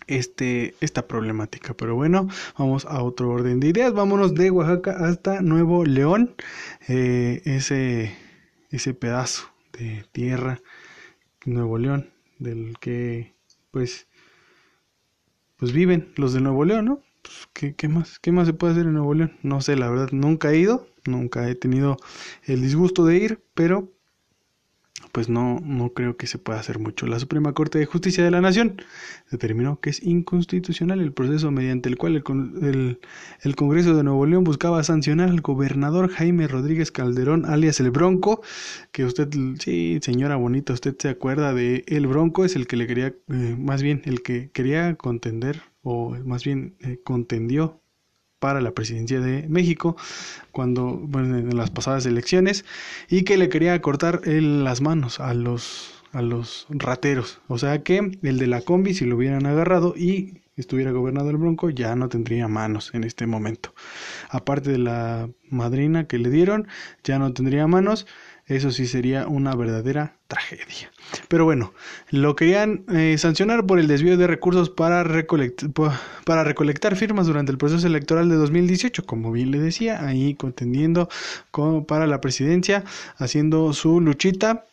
este, 0.07 0.75
esta 0.81 1.07
problemática. 1.07 1.75
Pero 1.75 1.95
bueno, 1.95 2.29
vamos 2.57 2.87
a 2.87 3.03
otro 3.03 3.31
orden 3.31 3.61
de 3.61 3.69
ideas. 3.69 3.93
Vámonos 3.93 4.35
de 4.35 4.51
Oaxaca 4.51 4.93
hasta 4.93 5.43
Nuevo 5.43 5.85
León, 5.85 6.35
eh, 6.89 7.43
ese, 7.45 8.17
ese 8.71 8.95
pedazo 8.95 9.51
de 9.79 10.07
tierra, 10.13 10.61
Nuevo 11.45 11.77
León, 11.77 12.11
del 12.39 12.79
que 12.81 13.35
pues, 13.71 14.07
pues 15.57 15.73
viven 15.73 16.13
los 16.17 16.33
de 16.33 16.41
Nuevo 16.41 16.65
León, 16.65 16.87
¿no? 16.87 17.03
Pues, 17.25 17.75
¿qué, 17.77 17.89
más? 17.89 18.19
¿Qué 18.19 18.33
más 18.33 18.47
se 18.47 18.53
puede 18.53 18.75
hacer 18.75 18.87
en 18.87 18.95
Nuevo 18.95 19.15
León? 19.15 19.39
No 19.43 19.61
sé, 19.63 19.77
la 19.77 19.89
verdad, 19.89 20.11
nunca 20.13 20.53
he 20.53 20.59
ido, 20.59 20.87
nunca 21.07 21.49
he 21.49 21.55
tenido 21.55 21.97
el 22.45 22.61
disgusto 22.61 23.05
de 23.07 23.17
ir, 23.17 23.43
pero 23.55 23.94
pues 25.15 25.29
no, 25.29 25.61
no 25.63 25.91
creo 25.91 26.17
que 26.17 26.27
se 26.27 26.39
pueda 26.39 26.59
hacer 26.59 26.81
mucho. 26.81 27.07
La 27.07 27.21
Suprema 27.21 27.53
Corte 27.53 27.79
de 27.79 27.87
Justicia 27.87 28.25
de 28.25 28.33
la 28.33 28.41
Nación 28.41 28.83
determinó 29.31 29.79
que 29.79 29.91
es 29.91 30.03
inconstitucional 30.03 31.01
el 31.01 31.13
proceso 31.13 31.53
mediante 31.53 31.89
el 31.89 31.97
cual 31.97 32.17
el, 32.17 32.99
el, 33.43 33.55
Congreso 33.55 33.95
de 33.95 34.03
Nuevo 34.03 34.27
León 34.27 34.43
buscaba 34.43 34.83
sancionar 34.83 35.29
al 35.29 35.41
gobernador 35.41 36.11
Jaime 36.11 36.49
Rodríguez 36.49 36.91
Calderón, 36.91 37.47
alias 37.47 37.79
el 37.79 37.93
Bronco, 37.93 38.43
que 38.91 39.05
usted, 39.05 39.29
sí, 39.61 40.01
señora 40.03 40.35
bonita, 40.35 40.73
usted 40.73 40.97
se 40.99 41.11
acuerda 41.11 41.55
de 41.55 41.85
el 41.87 42.09
Bronco, 42.09 42.45
es 42.45 42.57
el 42.57 42.67
que 42.67 42.77
le 42.77 42.89
quería, 42.89 43.07
eh, 43.07 43.57
más 43.57 43.85
bien, 43.85 44.03
el 44.07 44.21
que 44.21 44.51
quería 44.51 44.97
contender, 44.97 45.63
o 45.83 46.17
más 46.25 46.43
bien 46.43 46.75
eh, 46.81 46.99
contendió 47.05 47.84
para 48.45 48.61
la 48.61 48.73
presidencia 48.73 49.21
de 49.21 49.49
México 49.49 49.97
cuando 50.53 51.01
bueno, 51.03 51.39
en 51.39 51.57
las 51.57 51.71
pasadas 51.71 52.05
elecciones 52.05 52.67
y 53.09 53.23
que 53.23 53.39
le 53.39 53.49
quería 53.49 53.81
cortar 53.81 54.21
las 54.27 54.83
manos 54.83 55.19
a 55.19 55.33
los 55.33 55.95
a 56.13 56.21
los 56.21 56.67
rateros, 56.69 57.41
o 57.49 57.57
sea 57.57 57.83
que 57.83 58.19
el 58.23 58.39
de 58.39 58.47
la 58.47 58.61
combi 58.61 58.93
si 58.93 59.07
lo 59.07 59.17
hubieran 59.17 59.47
agarrado 59.47 59.95
y 59.97 60.43
estuviera 60.59 60.91
gobernado 60.91 61.31
el 61.31 61.39
Bronco 61.39 61.71
ya 61.71 61.97
no 61.97 62.11
tendría 62.11 62.47
manos 62.47 62.91
en 62.93 63.05
este 63.05 63.27
momento. 63.27 63.73
Aparte 64.29 64.71
de 64.71 64.79
la 64.79 65.31
madrina 65.49 66.07
que 66.07 66.19
le 66.19 66.29
dieron, 66.29 66.69
ya 67.03 67.19
no 67.19 67.33
tendría 67.33 67.67
manos 67.67 68.07
eso 68.47 68.71
sí 68.71 68.87
sería 68.87 69.27
una 69.27 69.55
verdadera 69.55 70.19
tragedia. 70.27 70.91
Pero 71.29 71.45
bueno, 71.45 71.73
lo 72.11 72.37
querían 72.37 72.85
eh, 72.93 73.17
sancionar 73.17 73.65
por 73.67 73.79
el 73.79 73.89
desvío 73.89 74.19
de 74.19 74.27
recursos 74.27 74.69
para, 74.69 75.05
para 76.25 76.45
recolectar 76.45 76.97
firmas 76.97 77.27
durante 77.27 77.53
el 77.53 77.59
proceso 77.59 77.87
electoral 77.87 78.29
de 78.29 78.37
2018, 78.37 79.07
como 79.07 79.33
bien 79.33 79.51
le 79.51 79.59
decía, 79.61 80.07
ahí 80.07 80.35
contendiendo 80.35 81.09
para 81.87 82.07
la 82.07 82.21
presidencia, 82.21 82.85
haciendo 83.17 83.73
su 83.73 84.01
luchita 84.01 84.67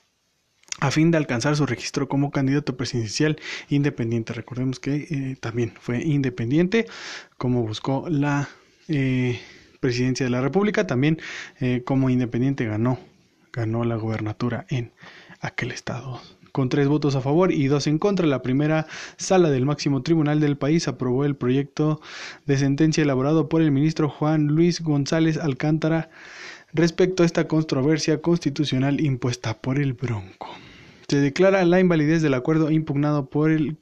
a 0.79 0.91
fin 0.91 1.11
de 1.11 1.17
alcanzar 1.17 1.55
su 1.55 1.65
registro 1.65 2.09
como 2.09 2.31
candidato 2.31 2.75
presidencial 2.75 3.37
independiente. 3.69 4.33
Recordemos 4.33 4.79
que 4.79 5.07
eh, 5.09 5.37
también 5.39 5.73
fue 5.79 6.01
independiente, 6.01 6.87
como 7.37 7.63
buscó 7.63 8.05
la 8.09 8.49
eh, 8.87 9.39
presidencia 9.79 10.25
de 10.25 10.29
la 10.29 10.41
República, 10.41 10.87
también 10.87 11.19
como 11.85 12.09
independiente 12.09 12.65
ganó 12.65 12.99
ganó 13.53 13.83
la 13.83 13.95
gobernatura 13.95 14.65
en 14.69 14.91
aquel 15.39 15.71
estado. 15.71 16.21
Con 16.51 16.67
tres 16.67 16.89
votos 16.89 17.15
a 17.15 17.21
favor 17.21 17.53
y 17.53 17.67
dos 17.67 17.87
en 17.87 17.97
contra, 17.97 18.27
la 18.27 18.41
primera 18.41 18.85
sala 19.17 19.49
del 19.49 19.65
máximo 19.65 20.01
tribunal 20.03 20.41
del 20.41 20.57
país 20.57 20.87
aprobó 20.89 21.23
el 21.23 21.35
proyecto 21.35 22.01
de 22.45 22.57
sentencia 22.57 23.03
elaborado 23.03 23.47
por 23.47 23.61
el 23.61 23.71
ministro 23.71 24.09
Juan 24.09 24.47
Luis 24.47 24.81
González 24.81 25.37
Alcántara 25.37 26.09
respecto 26.73 27.23
a 27.23 27.25
esta 27.25 27.47
controversia 27.47 28.21
constitucional 28.21 28.99
impuesta 28.99 29.57
por 29.61 29.79
el 29.79 29.93
Bronco. 29.93 30.49
Se 31.07 31.17
declara 31.17 31.63
la 31.63 31.79
invalidez 31.79 32.21
del 32.21 32.33
acuerdo 32.33 32.69
impugnado 32.69 33.29
por 33.29 33.51
el 33.51 33.77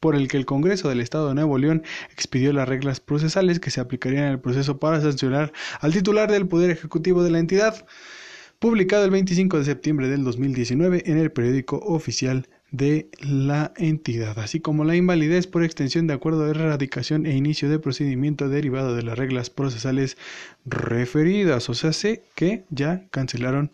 por 0.00 0.14
el 0.14 0.28
que 0.28 0.36
el 0.36 0.46
Congreso 0.46 0.88
del 0.88 1.00
Estado 1.00 1.28
de 1.28 1.34
Nuevo 1.34 1.58
León 1.58 1.82
expidió 2.12 2.52
las 2.52 2.68
reglas 2.68 3.00
procesales 3.00 3.58
que 3.58 3.72
se 3.72 3.80
aplicarían 3.80 4.24
en 4.24 4.30
el 4.30 4.38
proceso 4.38 4.78
para 4.78 5.00
sancionar 5.00 5.52
al 5.80 5.92
titular 5.92 6.30
del 6.30 6.46
Poder 6.46 6.70
Ejecutivo 6.70 7.24
de 7.24 7.32
la 7.32 7.40
entidad 7.40 7.84
publicado 8.58 9.04
el 9.04 9.10
25 9.10 9.58
de 9.58 9.64
septiembre 9.64 10.08
del 10.08 10.24
2019 10.24 11.04
en 11.06 11.18
el 11.18 11.30
periódico 11.30 11.76
oficial 11.78 12.48
de 12.70 13.08
la 13.20 13.72
entidad, 13.76 14.38
así 14.38 14.60
como 14.60 14.84
la 14.84 14.94
invalidez 14.94 15.46
por 15.46 15.64
extensión 15.64 16.06
de 16.06 16.14
acuerdo 16.14 16.44
de 16.44 16.50
erradicación 16.50 17.24
e 17.24 17.34
inicio 17.34 17.70
de 17.70 17.78
procedimiento 17.78 18.48
derivado 18.48 18.94
de 18.94 19.02
las 19.02 19.16
reglas 19.16 19.48
procesales 19.48 20.18
referidas, 20.66 21.70
o 21.70 21.74
sea, 21.74 21.92
sé 21.92 22.24
que 22.34 22.64
ya 22.68 23.06
cancelaron 23.10 23.70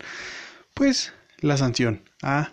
pues 0.73 1.13
la 1.39 1.57
sanción 1.57 2.01
a 2.21 2.51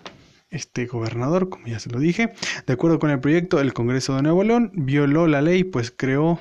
este 0.51 0.87
gobernador, 0.87 1.49
como 1.49 1.67
ya 1.67 1.79
se 1.79 1.91
lo 1.91 1.99
dije. 1.99 2.33
De 2.67 2.73
acuerdo 2.75 2.99
con 2.99 3.11
el 3.11 3.21
proyecto, 3.21 3.61
el 3.61 3.73
Congreso 3.73 4.17
de 4.17 4.23
Nuevo 4.23 4.45
León 4.45 4.71
violó 4.75 5.27
la 5.27 5.43
ley, 5.43 5.65
pues 5.65 5.91
creó 5.91 6.39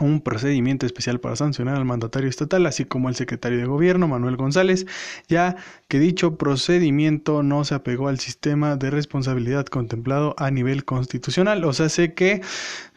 un 0.00 0.20
procedimiento 0.20 0.86
especial 0.86 1.20
para 1.20 1.36
sancionar 1.36 1.76
al 1.76 1.84
mandatario 1.84 2.28
estatal, 2.28 2.66
así 2.66 2.84
como 2.84 3.08
al 3.08 3.16
secretario 3.16 3.58
de 3.58 3.64
gobierno, 3.64 4.08
Manuel 4.08 4.36
González, 4.36 4.86
ya 5.28 5.56
que 5.88 5.98
dicho 5.98 6.36
procedimiento 6.36 7.42
no 7.42 7.64
se 7.64 7.74
apegó 7.74 8.08
al 8.08 8.18
sistema 8.18 8.76
de 8.76 8.90
responsabilidad 8.90 9.66
contemplado 9.66 10.34
a 10.38 10.50
nivel 10.50 10.84
constitucional. 10.84 11.64
O 11.64 11.72
sea, 11.72 11.88
sé 11.88 12.14
que 12.14 12.42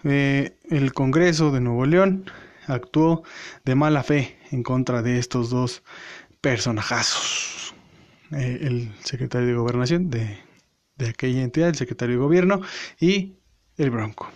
eh, 0.03 0.57
el 0.69 0.93
Congreso 0.93 1.51
de 1.51 1.61
Nuevo 1.61 1.85
León 1.85 2.25
actuó 2.67 3.23
de 3.65 3.75
mala 3.75 4.03
fe 4.03 4.37
en 4.51 4.63
contra 4.63 5.01
de 5.01 5.17
estos 5.17 5.49
dos 5.49 5.83
personajazos. 6.41 7.73
Eh, 8.31 8.59
el 8.61 8.91
secretario 9.03 9.47
de 9.47 9.53
gobernación 9.55 10.09
de, 10.09 10.37
de 10.97 11.09
aquella 11.09 11.41
entidad, 11.41 11.69
el 11.69 11.75
secretario 11.75 12.15
de 12.15 12.21
gobierno 12.21 12.61
y 12.99 13.33
el 13.77 13.91
Bronco. 13.91 14.29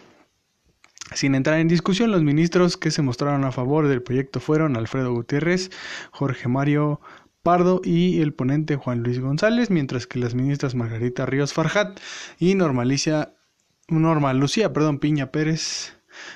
Sin 1.13 1.35
entrar 1.35 1.59
en 1.59 1.67
discusión, 1.67 2.11
los 2.11 2.23
ministros 2.23 2.77
que 2.77 2.91
se 2.91 3.01
mostraron 3.01 3.43
a 3.45 3.51
favor 3.51 3.87
del 3.87 4.01
proyecto 4.01 4.39
fueron 4.39 4.75
Alfredo 4.75 5.13
Gutiérrez, 5.13 5.69
Jorge 6.11 6.47
Mario 6.47 6.99
Pardo 7.43 7.79
y 7.83 8.21
el 8.21 8.33
ponente 8.33 8.75
Juan 8.75 9.03
Luis 9.03 9.19
González, 9.19 9.69
mientras 9.69 10.07
que 10.07 10.17
las 10.17 10.33
ministras 10.33 10.73
Margarita 10.73 11.27
Ríos 11.27 11.53
Farjat 11.53 11.99
y 12.39 12.55
Normalicia, 12.55 13.35
Norma 13.87 14.33
Lucía 14.33 14.73
perdón, 14.73 14.97
Piña 14.97 15.31
Pérez 15.31 15.95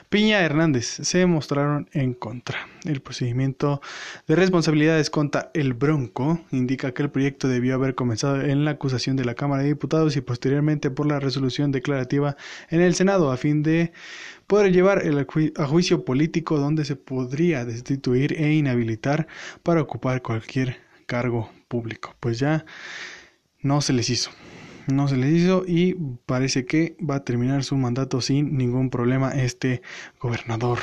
Piña 0.10 0.42
Hernández 0.42 0.86
se 0.86 1.26
mostraron 1.26 1.90
en 1.94 2.14
contra. 2.14 2.68
El 2.86 3.02
procedimiento 3.02 3.82
de 4.28 4.36
responsabilidades 4.36 5.10
contra 5.10 5.52
el 5.54 5.74
Bronco 5.74 6.42
indica 6.52 6.94
que 6.94 7.04
el 7.04 7.10
proyecto 7.10 7.48
debió 7.48 7.76
haber 7.76 7.96
comenzado 7.96 8.42
en 8.42 8.66
la 8.66 8.72
acusación 8.72 9.16
de 9.16 9.26
la 9.26 9.36
Cámara 9.36 9.64
de 9.64 9.70
Diputados 9.70 10.16
y 10.16 10.22
posteriormente 10.22 10.92
por 10.92 11.06
la 11.06 11.20
resolución 11.20 11.72
declarativa 11.72 12.36
en 12.70 12.82
el 12.82 12.96
Senado 12.96 13.32
a 13.32 13.38
fin 13.38 13.64
de 13.64 13.92
poder 14.50 14.74
llevar 14.74 15.06
el 15.06 15.20
a 15.58 15.68
juicio 15.68 16.04
político 16.04 16.58
donde 16.58 16.84
se 16.84 16.96
podría 16.96 17.66
destituir 17.66 18.34
e 18.34 18.52
inhabilitar 18.52 19.28
para 19.62 19.80
ocupar 19.80 20.24
cualquier 20.24 20.78
cargo 21.06 21.52
público. 21.68 22.16
Pues 22.20 22.40
ya 22.40 22.66
no 23.62 23.80
se 23.82 23.94
les 23.94 24.10
hizo. 24.10 24.32
No 24.88 25.08
se 25.08 25.18
les 25.18 25.32
hizo 25.34 25.66
y 25.68 25.94
parece 26.26 26.66
que 26.66 26.98
va 27.00 27.18
a 27.18 27.24
terminar 27.24 27.64
su 27.64 27.78
mandato 27.78 28.22
sin 28.22 28.58
ningún 28.58 28.90
problema 28.90 29.30
este 29.34 29.84
gobernador. 30.20 30.80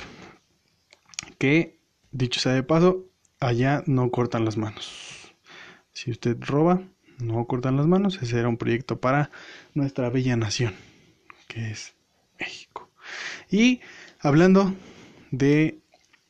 Que, 1.37 1.81
dicho 2.13 2.39
sea 2.39 2.53
de 2.53 2.63
paso, 2.63 3.07
allá 3.41 3.83
no 3.87 4.13
cortan 4.13 4.45
las 4.45 4.57
manos. 4.57 5.35
Si 5.93 6.13
usted 6.13 6.37
roba, 6.41 6.85
no 7.19 7.45
cortan 7.49 7.77
las 7.77 7.89
manos. 7.89 8.23
Ese 8.23 8.39
era 8.39 8.49
un 8.49 8.59
proyecto 8.59 9.01
para 9.01 9.33
nuestra 9.75 10.09
bella 10.09 10.37
nación, 10.37 10.73
que 11.49 11.73
es. 11.73 11.97
Y 13.51 13.81
hablando 14.21 14.75
de 15.31 15.79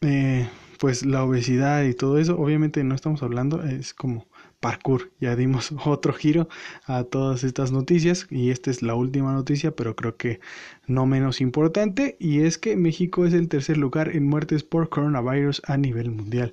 eh, 0.01 0.49
pues 0.79 1.05
la 1.05 1.25
obesidad 1.25 1.85
y 1.85 1.95
todo 1.95 2.19
eso, 2.19 2.39
obviamente 2.39 2.85
no 2.85 2.95
estamos 2.95 3.23
hablando, 3.23 3.63
es 3.63 3.95
como 3.95 4.27
parkour. 4.61 5.13
Ya 5.21 5.37
dimos 5.37 5.73
otro 5.85 6.13
giro 6.13 6.49
a 6.87 7.05
todas 7.05 7.45
estas 7.45 7.73
noticias 7.73 8.27
y 8.31 8.51
esta 8.51 8.71
es 8.71 8.83
la 8.83 8.95
última 8.95 9.33
noticia, 9.33 9.71
pero 9.71 9.97
creo 9.97 10.17
que 10.17 10.41
no 10.87 11.07
menos 11.07 11.41
importante 11.41 12.17
y 12.19 12.41
es 12.41 12.59
que 12.59 12.77
México 12.77 13.27
es 13.27 13.35
el 13.35 13.49
tercer 13.49 13.77
lugar 13.77 14.15
en 14.15 14.27
muertes 14.27 14.63
por 14.63 14.89
coronavirus 14.89 15.63
a 15.67 15.77
nivel 15.77 16.11
mundial. 16.11 16.53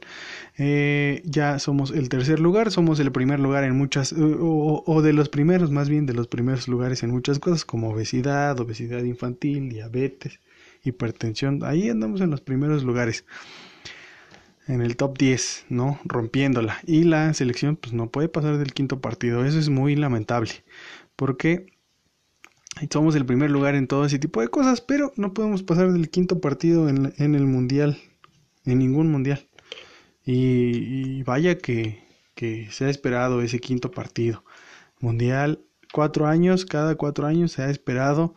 Eh, 0.58 1.22
ya 1.26 1.60
somos 1.60 1.92
el 1.92 2.10
tercer 2.10 2.40
lugar, 2.40 2.72
somos 2.72 3.00
el 3.00 3.12
primer 3.12 3.40
lugar 3.40 3.64
en 3.64 3.78
muchas, 3.78 4.14
o, 4.14 4.84
o, 4.86 5.02
de 5.02 5.14
los 5.14 5.30
primeros, 5.30 5.72
más 5.72 5.90
bien 5.90 6.06
de 6.06 6.14
los 6.14 6.28
primeros 6.28 6.68
lugares 6.68 7.04
en 7.04 7.12
muchas 7.12 7.40
cosas 7.40 7.66
como 7.66 7.90
obesidad, 7.90 8.60
obesidad 8.60 9.04
infantil, 9.04 9.70
diabetes, 9.70 10.40
hipertensión. 10.84 11.64
Ahí 11.64 11.90
andamos 11.90 12.22
en 12.22 12.32
los 12.32 12.42
primeros 12.42 12.84
lugares 12.84 13.26
en 14.68 14.82
el 14.82 14.96
top 14.96 15.18
10, 15.18 15.66
¿no? 15.70 16.00
Rompiéndola. 16.06 16.80
Y 16.86 17.04
la 17.04 17.34
selección 17.34 17.76
pues 17.76 17.94
no 17.94 18.10
puede 18.10 18.30
pasar 18.30 18.58
del 18.58 18.74
quinto 18.74 19.02
partido. 19.02 19.46
Eso 19.46 19.60
es 19.60 19.70
muy 19.70 19.96
lamentable. 19.96 20.52
Porque 21.16 21.68
somos 22.90 23.16
el 23.16 23.26
primer 23.26 23.52
lugar 23.52 23.76
en 23.76 23.88
todo 23.88 24.06
ese 24.06 24.20
tipo 24.20 24.42
de 24.42 24.48
cosas, 24.48 24.82
pero 24.82 25.12
no 25.16 25.34
podemos 25.34 25.64
pasar 25.64 25.92
del 25.92 26.10
quinto 26.10 26.40
partido 26.40 26.90
en, 26.90 27.14
el 27.18 27.46
mundial. 27.46 27.98
En 28.66 28.80
ningún 28.80 29.12
mundial. 29.12 29.48
Y, 30.26 31.24
vaya 31.24 31.58
que, 31.58 32.02
que 32.36 32.70
se 32.72 32.86
ha 32.86 32.90
esperado 32.90 33.42
ese 33.42 33.60
quinto 33.60 33.92
partido. 33.92 34.44
Mundial, 35.00 35.60
cuatro 35.92 36.28
años, 36.28 36.66
cada 36.66 36.96
cuatro 36.96 37.28
años 37.28 37.52
se 37.52 37.62
ha 37.62 37.70
esperado 37.70 38.36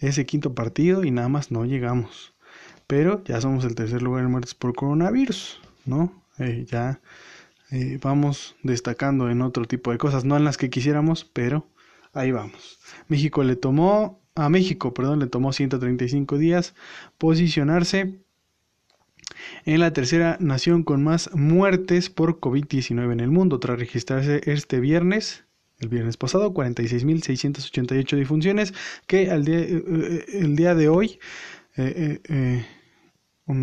ese 0.00 0.26
quinto 0.26 0.54
partido 0.54 1.04
y 1.04 1.10
nada 1.10 1.28
más 1.28 1.50
no 1.50 1.64
llegamos 1.64 2.34
pero 2.90 3.22
ya 3.22 3.40
somos 3.40 3.64
el 3.64 3.76
tercer 3.76 4.02
lugar 4.02 4.24
en 4.24 4.32
muertes 4.32 4.56
por 4.56 4.74
coronavirus, 4.74 5.60
¿no? 5.86 6.12
Eh, 6.40 6.66
ya 6.68 7.00
eh, 7.70 8.00
vamos 8.02 8.56
destacando 8.64 9.30
en 9.30 9.42
otro 9.42 9.64
tipo 9.64 9.92
de 9.92 9.98
cosas, 9.98 10.24
no 10.24 10.36
en 10.36 10.42
las 10.42 10.56
que 10.56 10.70
quisiéramos, 10.70 11.24
pero 11.24 11.68
ahí 12.12 12.32
vamos. 12.32 12.80
México 13.06 13.44
le 13.44 13.54
tomó, 13.54 14.20
a 14.34 14.48
México, 14.48 14.92
perdón, 14.92 15.20
le 15.20 15.28
tomó 15.28 15.52
135 15.52 16.36
días 16.36 16.74
posicionarse 17.16 18.18
en 19.66 19.78
la 19.78 19.92
tercera 19.92 20.36
nación 20.40 20.82
con 20.82 21.04
más 21.04 21.32
muertes 21.32 22.10
por 22.10 22.40
COVID-19 22.40 23.12
en 23.12 23.20
el 23.20 23.30
mundo, 23.30 23.60
tras 23.60 23.78
registrarse 23.78 24.40
este 24.46 24.80
viernes, 24.80 25.44
el 25.80 25.88
viernes 25.88 26.16
pasado, 26.16 26.54
46.688 26.54 28.16
difunciones, 28.16 28.72
que 29.06 29.30
al 29.30 29.44
día, 29.44 29.58
eh, 29.58 29.84
eh, 29.86 30.24
el 30.34 30.56
día 30.56 30.74
de 30.74 30.88
hoy 30.88 31.20
eh, 31.76 32.64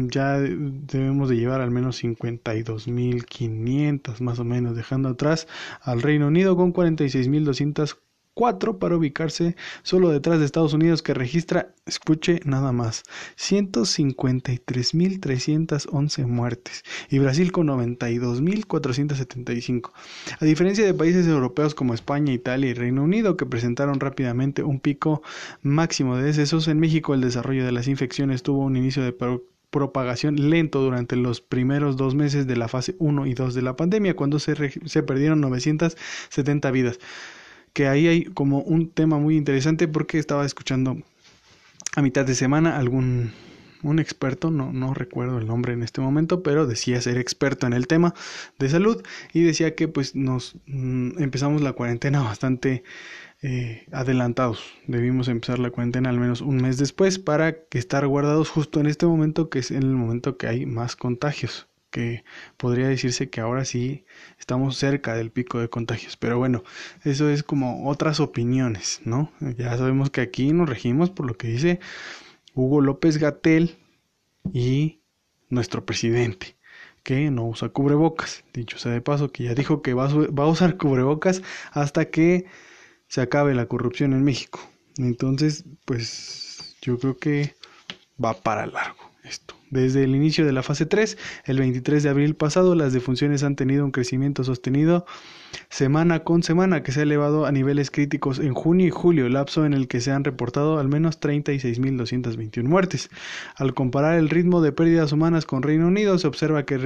ya 0.09 0.37
debemos 0.39 1.29
de 1.29 1.37
llevar 1.37 1.61
al 1.61 1.71
menos 1.71 2.03
52.500 2.03 4.19
más 4.19 4.39
o 4.39 4.43
menos, 4.43 4.75
dejando 4.75 5.07
atrás 5.09 5.47
al 5.81 6.01
Reino 6.01 6.27
Unido 6.27 6.57
con 6.57 6.73
46.200 6.73 7.97
4 8.37 8.77
para 8.77 8.95
ubicarse 8.95 9.57
solo 9.81 10.09
detrás 10.09 10.37
de 10.37 10.45
Estados 10.45 10.73
Unidos 10.73 11.01
que 11.01 11.15
registra, 11.15 11.73
escuche 11.87 12.39
nada 12.45 12.71
más, 12.71 13.01
153.311 13.35 16.27
muertes 16.27 16.83
y 17.09 17.17
Brasil 17.17 17.51
con 17.51 17.65
92.475. 17.67 19.91
A 20.39 20.45
diferencia 20.45 20.85
de 20.85 20.93
países 20.93 21.25
europeos 21.25 21.73
como 21.73 21.95
España, 21.95 22.31
Italia 22.31 22.69
y 22.69 22.75
Reino 22.75 23.03
Unido 23.03 23.37
que 23.37 23.47
presentaron 23.47 23.99
rápidamente 23.99 24.61
un 24.61 24.79
pico 24.79 25.23
máximo 25.63 26.15
de 26.15 26.25
decesos, 26.25 26.67
en 26.67 26.79
México 26.79 27.15
el 27.15 27.21
desarrollo 27.21 27.65
de 27.65 27.71
las 27.71 27.87
infecciones 27.87 28.43
tuvo 28.43 28.65
un 28.65 28.77
inicio 28.77 29.01
de 29.01 29.17
propagación 29.71 30.51
lento 30.51 30.79
durante 30.81 31.15
los 31.15 31.41
primeros 31.41 31.97
dos 31.97 32.13
meses 32.13 32.45
de 32.45 32.55
la 32.55 32.67
fase 32.67 32.95
1 32.99 33.25
y 33.25 33.33
2 33.33 33.55
de 33.55 33.63
la 33.63 33.75
pandemia, 33.75 34.15
cuando 34.15 34.37
se, 34.37 34.79
se 34.85 35.01
perdieron 35.01 35.41
970 35.41 36.69
vidas 36.69 36.99
que 37.77 37.87
ahí 37.87 38.07
hay 38.07 38.23
como 38.23 38.61
un 38.61 38.89
tema 38.89 39.19
muy 39.19 39.37
interesante 39.37 39.87
porque 39.87 40.17
estaba 40.17 40.43
escuchando 40.47 40.97
a 41.95 42.01
mitad 42.01 42.25
de 42.25 42.33
semana 42.33 42.75
algún 42.75 43.33
un 43.83 43.99
experto, 43.99 44.49
no, 44.49 44.73
no 44.73 44.95
recuerdo 44.95 45.37
el 45.37 45.45
nombre 45.45 45.73
en 45.73 45.83
este 45.83 46.01
momento, 46.01 46.41
pero 46.41 46.65
decía 46.65 46.99
ser 47.01 47.19
experto 47.19 47.67
en 47.67 47.73
el 47.73 47.85
tema 47.85 48.15
de 48.57 48.69
salud 48.69 49.03
y 49.31 49.43
decía 49.43 49.75
que 49.75 49.87
pues 49.87 50.15
nos 50.15 50.55
mm, 50.65 51.21
empezamos 51.21 51.61
la 51.61 51.73
cuarentena 51.73 52.23
bastante 52.23 52.83
eh, 53.43 53.85
adelantados. 53.91 54.73
Debimos 54.87 55.27
empezar 55.27 55.59
la 55.59 55.69
cuarentena 55.69 56.09
al 56.09 56.19
menos 56.19 56.41
un 56.41 56.57
mes 56.57 56.79
después 56.79 57.19
para 57.19 57.59
que 57.65 57.77
estar 57.77 58.07
guardados 58.07 58.49
justo 58.49 58.79
en 58.79 58.87
este 58.87 59.05
momento 59.05 59.51
que 59.51 59.59
es 59.59 59.69
en 59.69 59.83
el 59.83 59.95
momento 59.95 60.35
que 60.35 60.47
hay 60.47 60.65
más 60.65 60.95
contagios 60.95 61.67
que 61.89 62.23
podría 62.57 62.87
decirse 62.87 63.29
que 63.29 63.41
ahora 63.41 63.65
sí 63.65 64.05
estamos 64.39 64.77
cerca 64.77 65.15
del 65.15 65.31
pico 65.31 65.59
de 65.59 65.69
contagios. 65.69 66.17
Pero 66.17 66.37
bueno, 66.37 66.63
eso 67.03 67.29
es 67.29 67.43
como 67.43 67.89
otras 67.89 68.19
opiniones, 68.19 69.01
¿no? 69.05 69.31
Ya 69.57 69.75
sabemos 69.77 70.09
que 70.09 70.21
aquí 70.21 70.53
nos 70.53 70.69
regimos 70.69 71.09
por 71.09 71.27
lo 71.27 71.37
que 71.37 71.47
dice 71.47 71.79
Hugo 72.53 72.81
López 72.81 73.17
Gatel 73.17 73.77
y 74.53 75.01
nuestro 75.49 75.85
presidente, 75.85 76.57
que 77.03 77.31
no 77.31 77.45
usa 77.47 77.69
cubrebocas. 77.69 78.43
Dicho 78.53 78.77
sea 78.77 78.91
de 78.91 79.01
paso, 79.01 79.31
que 79.31 79.45
ya 79.45 79.55
dijo 79.55 79.81
que 79.81 79.93
va 79.93 80.05
a, 80.05 80.13
va 80.13 80.43
a 80.43 80.47
usar 80.47 80.77
cubrebocas 80.77 81.41
hasta 81.71 82.09
que 82.09 82.45
se 83.07 83.21
acabe 83.21 83.55
la 83.55 83.67
corrupción 83.67 84.13
en 84.13 84.23
México. 84.23 84.59
Entonces, 84.97 85.65
pues 85.85 86.75
yo 86.81 86.97
creo 86.97 87.17
que 87.17 87.55
va 88.23 88.33
para 88.33 88.65
largo 88.65 89.11
esto. 89.23 89.56
Desde 89.69 90.03
el 90.03 90.15
inicio 90.15 90.45
de 90.45 90.53
la 90.53 90.63
fase 90.63 90.85
3, 90.85 91.17
el 91.45 91.59
23 91.59 92.03
de 92.03 92.09
abril 92.09 92.35
pasado, 92.35 92.75
las 92.75 92.93
defunciones 92.93 93.43
han 93.43 93.55
tenido 93.55 93.83
un 93.83 93.91
crecimiento 93.91 94.43
sostenido 94.43 95.05
semana 95.69 96.23
con 96.23 96.43
semana 96.43 96.83
que 96.83 96.91
se 96.91 97.01
ha 97.01 97.03
elevado 97.03 97.45
a 97.45 97.51
niveles 97.51 97.91
críticos 97.91 98.39
en 98.39 98.53
junio 98.53 98.87
y 98.87 98.89
julio, 98.89 99.27
lapso 99.29 99.65
en 99.65 99.73
el 99.73 99.87
que 99.87 100.01
se 100.01 100.11
han 100.11 100.23
reportado 100.23 100.79
al 100.79 100.87
menos 100.87 101.19
36.221 101.19 102.63
muertes. 102.63 103.09
Al 103.55 103.73
comparar 103.73 104.17
el 104.17 104.29
ritmo 104.29 104.61
de 104.61 104.71
pérdidas 104.71 105.11
humanas 105.11 105.45
con 105.45 105.63
Reino 105.63 105.87
Unido, 105.87 106.17
se 106.17 106.27
observa 106.27 106.63
que, 106.63 106.77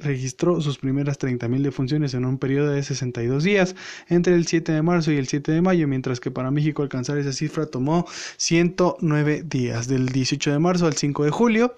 registró 0.00 0.60
sus 0.60 0.78
primeras 0.78 1.18
30.000 1.18 1.62
defunciones 1.62 2.14
en 2.14 2.24
un 2.24 2.38
periodo 2.38 2.72
de 2.72 2.82
62 2.82 3.42
días 3.44 3.74
entre 4.08 4.34
el 4.34 4.46
7 4.46 4.72
de 4.72 4.82
marzo 4.82 5.12
y 5.12 5.16
el 5.16 5.26
7 5.26 5.52
de 5.52 5.62
mayo, 5.62 5.88
mientras 5.88 6.20
que 6.20 6.30
para 6.30 6.50
México 6.50 6.82
alcanzar 6.82 7.18
esa 7.18 7.32
cifra 7.32 7.66
tomó 7.66 8.06
109 8.36 9.42
días, 9.44 9.88
del 9.88 10.08
18 10.08 10.52
de 10.52 10.58
marzo 10.58 10.86
al 10.86 10.94
5 10.94 11.24
de 11.24 11.30
julio. 11.30 11.76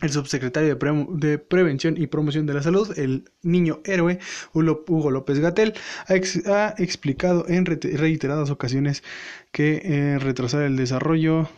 El 0.00 0.10
subsecretario 0.10 0.76
de, 0.76 1.38
Prevención 1.38 1.94
y 1.96 2.08
Promoción 2.08 2.46
de 2.46 2.54
la 2.54 2.62
Salud, 2.62 2.98
el 2.98 3.30
niño 3.42 3.80
héroe 3.84 4.18
Hugo 4.52 5.10
López 5.10 5.38
Gatel, 5.38 5.74
ha, 6.46 6.74
explicado 6.78 7.46
en 7.48 7.64
reiteradas 7.64 8.50
ocasiones 8.50 9.04
que 9.52 9.80
eh, 9.84 10.18
retrasar 10.18 10.62
el 10.62 10.76
desarrollo 10.76 11.48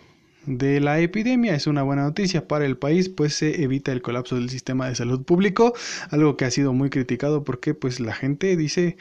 de 0.46 0.80
la 0.80 1.00
epidemia 1.00 1.54
es 1.54 1.66
una 1.66 1.82
buena 1.82 2.02
noticia 2.04 2.46
para 2.46 2.64
el 2.66 2.76
país, 2.76 3.08
pues 3.08 3.34
se 3.34 3.62
evita 3.62 3.92
el 3.92 4.02
colapso 4.02 4.36
del 4.36 4.48
sistema 4.48 4.88
de 4.88 4.94
salud 4.94 5.24
público, 5.24 5.74
algo 6.10 6.36
que 6.36 6.44
ha 6.44 6.50
sido 6.50 6.72
muy 6.72 6.88
criticado 6.90 7.44
porque 7.44 7.74
pues 7.74 8.00
la 8.00 8.14
gente 8.14 8.56
dice, 8.56 8.96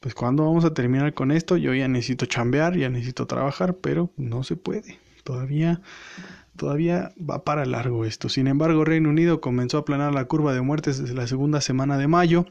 pues 0.00 0.14
cuándo 0.14 0.44
vamos 0.44 0.64
a 0.64 0.74
terminar 0.74 1.14
con 1.14 1.30
esto, 1.30 1.56
yo 1.56 1.74
ya 1.74 1.88
necesito 1.88 2.26
chambear, 2.26 2.76
ya 2.76 2.90
necesito 2.90 3.26
trabajar, 3.26 3.76
pero 3.76 4.12
no 4.16 4.42
se 4.44 4.56
puede. 4.56 4.98
Todavía 5.24 5.80
Todavía 6.60 7.14
va 7.18 7.42
para 7.42 7.64
largo 7.64 8.04
esto. 8.04 8.28
Sin 8.28 8.46
embargo, 8.46 8.84
Reino 8.84 9.08
Unido 9.08 9.40
comenzó 9.40 9.78
a 9.78 9.80
aplanar 9.80 10.12
la 10.12 10.26
curva 10.26 10.52
de 10.52 10.60
muertes 10.60 10.98
desde 10.98 11.14
la 11.14 11.26
segunda 11.26 11.62
semana 11.62 11.96
de 11.96 12.06
mayo, 12.06 12.44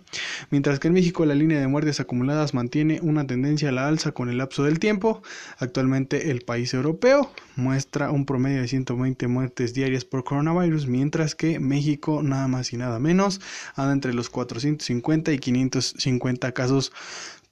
mientras 0.49 0.79
que 0.79 0.87
en 0.87 0.95
México 0.95 1.27
la 1.27 1.35
línea 1.35 1.59
de 1.59 1.67
muertes 1.67 1.99
acumuladas 1.99 2.55
mantiene 2.55 3.01
una 3.03 3.27
tendencia 3.27 3.69
a 3.69 3.71
la 3.71 3.87
alza 3.87 4.11
con 4.11 4.27
el 4.27 4.39
lapso 4.39 4.63
del 4.63 4.79
tiempo. 4.79 5.21
Actualmente 5.59 6.31
el 6.31 6.41
país 6.41 6.73
europeo 6.73 7.31
muestra 7.55 8.09
un 8.09 8.25
promedio 8.25 8.61
de 8.61 8.67
120 8.67 9.27
muertes 9.27 9.75
diarias 9.75 10.05
por 10.05 10.23
coronavirus, 10.23 10.87
mientras 10.87 11.35
que 11.35 11.59
México 11.59 12.23
nada 12.23 12.47
más 12.47 12.73
y 12.73 12.77
nada 12.77 12.97
menos 12.97 13.39
anda 13.75 13.93
entre 13.93 14.15
los 14.15 14.31
450 14.31 15.33
y 15.33 15.37
550 15.37 16.51
casos 16.53 16.91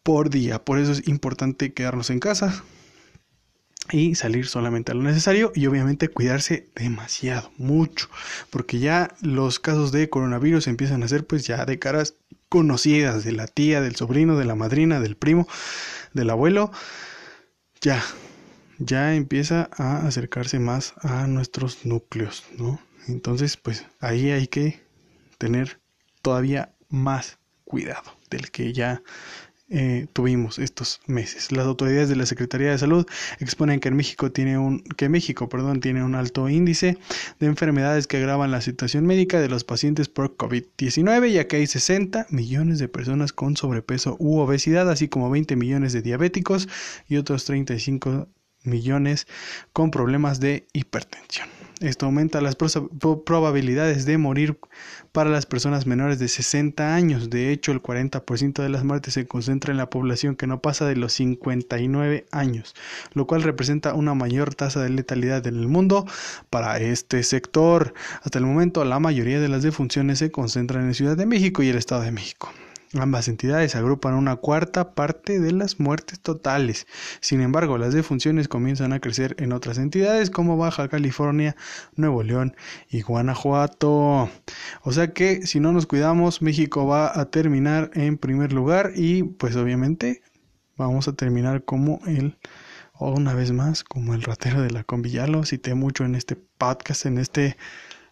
por 0.02 0.32
día. 0.32 0.66
Por 0.66 0.80
eso 0.80 0.94
es 0.94 1.08
importante 1.08 1.72
quedarnos 1.72 2.10
en 2.10 2.20
casa, 2.20 2.64
y 3.92 4.16
salir 4.16 4.48
solamente 4.48 4.92
a 4.92 4.96
lo 4.96 5.04
necesario 5.04 5.52
y 5.56 5.68
obviamente 5.68 6.10
cuidarse 6.10 6.68
demasiado, 6.76 7.52
mucho, 7.58 8.10
porque 8.50 8.80
ya 8.80 9.16
los 9.22 9.60
casos 9.60 9.92
de 9.92 10.10
coronavirus 10.10 10.68
empiezan 10.68 11.04
a 11.04 11.08
ser 11.08 11.26
pues 11.26 11.46
ya 11.46 11.66
de 11.66 11.80
caras 11.80 12.16
conocidas 12.50 13.24
de 13.24 13.34
la 13.34 13.48
tía, 13.48 13.82
del 13.82 13.96
sobrino, 13.96 14.38
de 14.38 14.46
la 14.46 14.56
madrina, 14.56 15.00
del 15.00 15.16
primo, 15.18 15.48
del 16.14 16.30
abuelo, 16.30 16.72
ya, 17.82 18.04
ya 18.80 19.16
empieza 19.16 19.70
a 19.78 20.08
acercarse 20.08 20.60
más 20.60 20.94
a 21.02 21.28
nuestros 21.28 21.86
núcleos, 21.86 22.44
¿no? 22.58 22.80
Entonces 23.08 23.58
pues 23.58 23.86
ahí 24.00 24.32
hay 24.32 24.48
que 24.48 24.82
tener 25.38 25.80
todavía 26.22 26.74
más 26.90 27.38
cuidado 27.64 28.18
del 28.30 28.52
que 28.52 28.74
ya 28.74 29.02
eh, 29.70 30.08
tuvimos 30.14 30.60
estos 30.60 31.02
meses. 31.08 31.52
Las 31.52 31.66
autoridades 31.66 32.08
de 32.08 32.16
la 32.16 32.26
Secretaría 32.26 32.72
de 32.72 32.78
Salud 32.78 33.06
exponen 33.40 33.80
que 33.82 33.90
en 33.90 33.98
México 33.98 34.32
tiene 34.32 34.58
un 34.58 34.80
que 34.80 35.10
México, 35.10 35.50
perdón, 35.50 35.82
tiene 35.82 36.04
un 36.04 36.16
alto 36.16 36.48
índice 36.48 36.98
de 37.40 37.48
enfermedades 37.48 38.08
que 38.08 38.18
agravan 38.18 38.52
la 38.52 38.62
situación 38.62 39.06
médica 39.06 39.42
de 39.42 39.50
los 39.50 39.66
pacientes 39.66 40.08
por 40.08 40.38
COVID-19, 40.38 41.32
ya 41.32 41.48
que 41.48 41.58
hay 41.58 41.68
60 41.68 42.28
millones 42.30 42.80
de 42.80 42.88
personas 42.88 43.34
con 43.34 43.58
sobrepeso 43.58 44.16
u 44.20 44.40
obesidad, 44.40 44.90
así 44.90 45.10
como 45.10 45.30
20 45.30 45.58
millones 45.58 45.92
de 45.92 46.02
diabéticos 46.02 46.70
y 47.10 47.18
otros 47.18 47.44
35 47.46 48.30
millones 48.64 49.28
con 49.74 49.92
problemas 49.92 50.40
de 50.40 50.66
hipertensión. 50.74 51.57
Esto 51.80 52.08
aumenta 52.08 52.42
las 52.42 52.56
probabilidades 52.56 54.06
de 54.06 54.18
morir 54.18 54.58
para 55.12 55.30
las 55.30 55.46
personas 55.46 55.86
menores 55.86 56.18
de 56.18 56.28
60 56.28 56.96
años. 56.96 57.30
De 57.30 57.52
hecho, 57.52 57.72
el 57.72 57.84
40% 57.84 58.64
de 58.64 58.70
las 58.70 58.84
muertes 58.84 59.14
se 59.14 59.28
concentra 59.28 59.72
en 59.72 59.78
la 59.78 59.90
población 59.90 60.36
que 60.36 60.48
no 60.48 60.60
pasa 60.60 60.88
de 60.88 60.96
los 60.96 61.14
59 61.14 62.26
años, 62.32 62.74
lo 63.14 63.28
cual 63.28 63.44
representa 63.44 63.94
una 63.94 64.16
mayor 64.16 64.56
tasa 64.56 64.82
de 64.82 64.90
letalidad 64.90 65.46
en 65.46 65.56
el 65.56 65.68
mundo 65.68 66.08
para 66.50 66.80
este 66.80 67.22
sector. 67.22 67.94
Hasta 68.24 68.40
el 68.40 68.46
momento, 68.46 68.84
la 68.84 69.00
mayoría 69.00 69.40
de 69.40 69.48
las 69.48 69.62
defunciones 69.62 70.18
se 70.18 70.32
concentran 70.32 70.86
en 70.86 70.96
Ciudad 70.96 71.16
de 71.16 71.28
México 71.28 71.62
y 71.62 71.70
el 71.70 71.78
Estado 71.78 72.02
de 72.02 72.12
México. 72.12 72.52
Ambas 72.94 73.28
entidades 73.28 73.76
agrupan 73.76 74.14
una 74.14 74.38
cuarta 74.38 74.94
parte 74.94 75.40
de 75.40 75.52
las 75.52 75.80
muertes 75.80 76.22
totales. 76.22 76.88
Sin 77.20 77.42
embargo, 77.42 77.78
las 77.78 77.94
defunciones 77.94 78.48
comienzan 78.48 78.94
a 78.94 79.00
crecer 79.00 79.36
en 79.40 79.52
otras 79.52 79.78
entidades 79.78 80.30
como 80.30 80.56
Baja 80.56 80.88
California, 80.88 81.58
Nuevo 81.96 82.24
León 82.24 82.56
y 82.90 83.02
Guanajuato. 83.02 84.30
O 84.84 84.92
sea 84.92 85.12
que 85.14 85.46
si 85.46 85.60
no 85.60 85.74
nos 85.74 85.86
cuidamos, 85.86 86.42
México 86.42 86.86
va 86.88 87.20
a 87.20 87.26
terminar 87.26 87.92
en 87.94 88.18
primer 88.18 88.54
lugar 88.54 88.94
y 88.96 89.24
pues 89.24 89.58
obviamente 89.58 90.22
vamos 90.78 91.10
a 91.10 91.14
terminar 91.14 91.66
como 91.66 92.00
el 92.08 92.38
o 93.00 93.12
una 93.12 93.34
vez 93.34 93.52
más 93.52 93.84
como 93.84 94.14
el 94.14 94.24
ratero 94.24 94.62
de 94.62 94.72
la 94.72 94.84
combi. 94.84 95.12
Ya 95.12 95.28
lo 95.28 95.44
cité 95.44 95.76
mucho 95.76 96.06
en 96.06 96.16
este 96.16 96.36
podcast, 96.36 97.06
en 97.06 97.18
este 97.18 97.58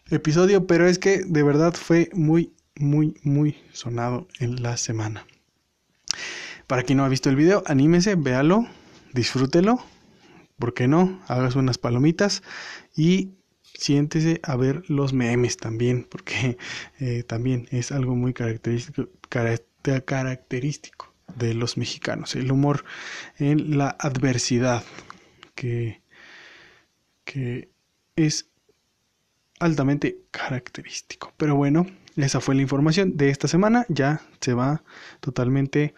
episodio, 0.10 0.68
pero 0.68 0.88
es 0.88 1.00
que 1.00 1.24
de 1.26 1.44
verdad 1.44 1.74
fue 1.74 2.10
muy 2.14 2.54
muy, 2.80 3.16
muy 3.24 3.58
sonado 3.72 4.28
en 4.40 4.62
la 4.62 4.78
semana. 4.78 5.26
Para 6.68 6.84
quien 6.84 6.98
no 6.98 7.06
ha 7.06 7.10
visto 7.10 7.30
el 7.30 7.36
video, 7.36 7.64
anímese, 7.68 8.16
véalo, 8.16 8.68
disfrútelo, 9.14 9.80
¿por 10.58 10.74
qué 10.74 10.88
no? 10.88 11.22
Hagas 11.28 11.56
unas 11.56 11.78
palomitas 11.78 12.42
y 12.96 13.32
siéntese 13.62 14.40
a 14.44 14.56
ver 14.56 14.84
los 14.90 15.14
memes 15.14 15.58
también, 15.58 16.08
porque 16.10 16.58
eh, 17.00 17.24
también 17.24 17.68
es 17.72 17.92
algo 17.92 18.16
muy 18.16 18.34
característico, 18.34 19.10
característico 19.30 21.14
de 21.36 21.54
los 21.54 21.78
mexicanos, 21.78 22.36
el 22.36 22.52
humor 22.52 22.86
en 23.38 23.78
la 23.78 23.90
adversidad, 24.00 24.84
que, 25.54 26.02
que 27.26 27.70
es 28.16 28.50
altamente 29.60 30.18
característico. 30.32 31.34
Pero 31.38 31.56
bueno, 31.56 31.86
esa 32.15 32.39
fue 32.39 32.56
la 32.56 32.62
información 32.62 33.17
de 33.17 33.30
esta 33.30 33.47
semana, 33.47 33.86
ya 33.89 34.21
se 34.39 34.54
va 34.54 34.84
totalmente, 35.19 35.93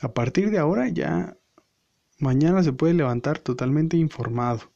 a 0.00 0.12
partir 0.12 0.50
de 0.50 0.58
ahora 0.58 0.88
ya 0.88 1.36
mañana 2.18 2.62
se 2.62 2.72
puede 2.72 2.94
levantar 2.94 3.38
totalmente 3.38 3.96
informado, 3.96 4.72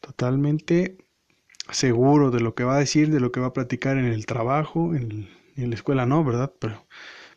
totalmente 0.00 0.98
seguro 1.70 2.30
de 2.30 2.40
lo 2.40 2.54
que 2.54 2.64
va 2.64 2.76
a 2.76 2.78
decir, 2.78 3.10
de 3.10 3.20
lo 3.20 3.32
que 3.32 3.40
va 3.40 3.48
a 3.48 3.52
platicar 3.52 3.98
en 3.98 4.06
el 4.06 4.26
trabajo, 4.26 4.94
en, 4.94 5.28
la 5.56 5.74
escuela 5.74 6.06
no, 6.06 6.22
¿verdad? 6.24 6.52
Pero 6.58 6.86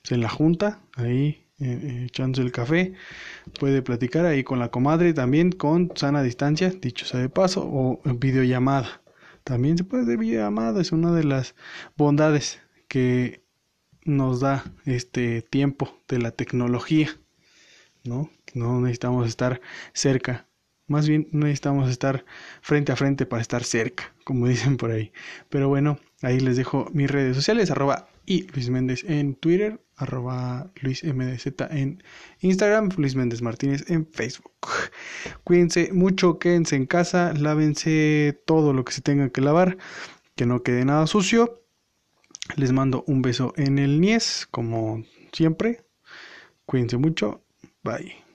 pues, 0.02 0.12
en 0.12 0.22
la 0.22 0.30
junta, 0.30 0.82
ahí 0.96 1.46
eh, 1.60 1.80
eh, 1.82 2.04
echándose 2.06 2.42
el 2.42 2.52
café, 2.52 2.94
puede 3.60 3.82
platicar 3.82 4.26
ahí 4.26 4.44
con 4.44 4.60
la 4.60 4.72
comadre 4.72 5.14
también 5.14 5.52
con 5.52 5.92
sana 5.96 6.22
distancia, 6.22 6.70
dicho 6.70 7.06
sea 7.06 7.20
de 7.20 7.30
paso, 7.30 7.62
o 7.66 8.02
videollamada. 8.04 9.02
También 9.44 9.78
se 9.78 9.84
puede 9.84 10.04
hacer 10.04 10.18
videollamada, 10.18 10.82
es 10.82 10.92
una 10.92 11.12
de 11.14 11.24
las 11.24 11.56
bondades 11.96 12.60
que 12.90 13.42
nos 14.04 14.42
da 14.42 14.66
este 14.86 15.42
tiempo 15.42 15.98
de 16.10 16.20
la 16.20 16.32
tecnología, 16.32 17.10
¿no? 18.04 18.30
No 18.54 18.82
necesitamos 18.82 19.28
estar 19.30 19.62
cerca 19.94 20.50
más 20.90 21.08
bien 21.08 21.28
necesitamos 21.32 21.90
estar 21.90 22.26
frente 22.62 22.92
a 22.92 22.96
frente 22.96 23.26
para 23.28 23.42
estar 23.42 23.64
cerca, 23.64 24.12
como 24.26 24.48
dicen 24.50 24.76
por 24.76 24.92
ahí. 24.92 25.14
Pero 25.50 25.70
bueno, 25.70 26.00
ahí 26.22 26.40
les 26.40 26.58
dejo 26.58 26.90
mis 26.92 27.10
redes 27.10 27.36
sociales, 27.36 27.72
arroba 27.72 28.10
y 28.26 28.48
Luis 28.54 28.70
Méndez 28.70 29.04
en 29.08 29.36
Twitter, 29.36 29.80
arroba 29.96 30.72
Luis 30.82 31.04
MDZ 31.04 31.48
en 31.70 32.04
Instagram, 32.42 32.90
Luis 32.98 33.16
Méndez 33.16 33.42
Martínez 33.42 33.90
en 33.90 34.08
Facebook. 34.08 34.52
Cuídense 35.44 35.92
mucho, 35.94 36.40
quédense 36.40 36.76
en 36.76 36.86
casa, 36.86 37.34
lávense 37.34 38.42
todo 38.46 38.74
lo 38.74 38.84
que 38.84 38.94
se 38.94 39.02
tenga 39.02 39.30
que 39.30 39.42
lavar, 39.42 39.78
que 40.36 40.46
no 40.46 40.64
quede 40.64 40.86
nada 40.86 41.08
sucio. 41.08 41.64
Les 42.56 42.72
mando 42.72 43.04
un 43.08 43.22
beso 43.22 43.54
en 43.58 43.80
el 43.80 44.02
Nies, 44.02 44.48
como 44.50 45.04
siempre. 45.32 45.84
Cuídense 46.66 46.98
mucho. 46.98 47.42
Bye. 47.84 48.29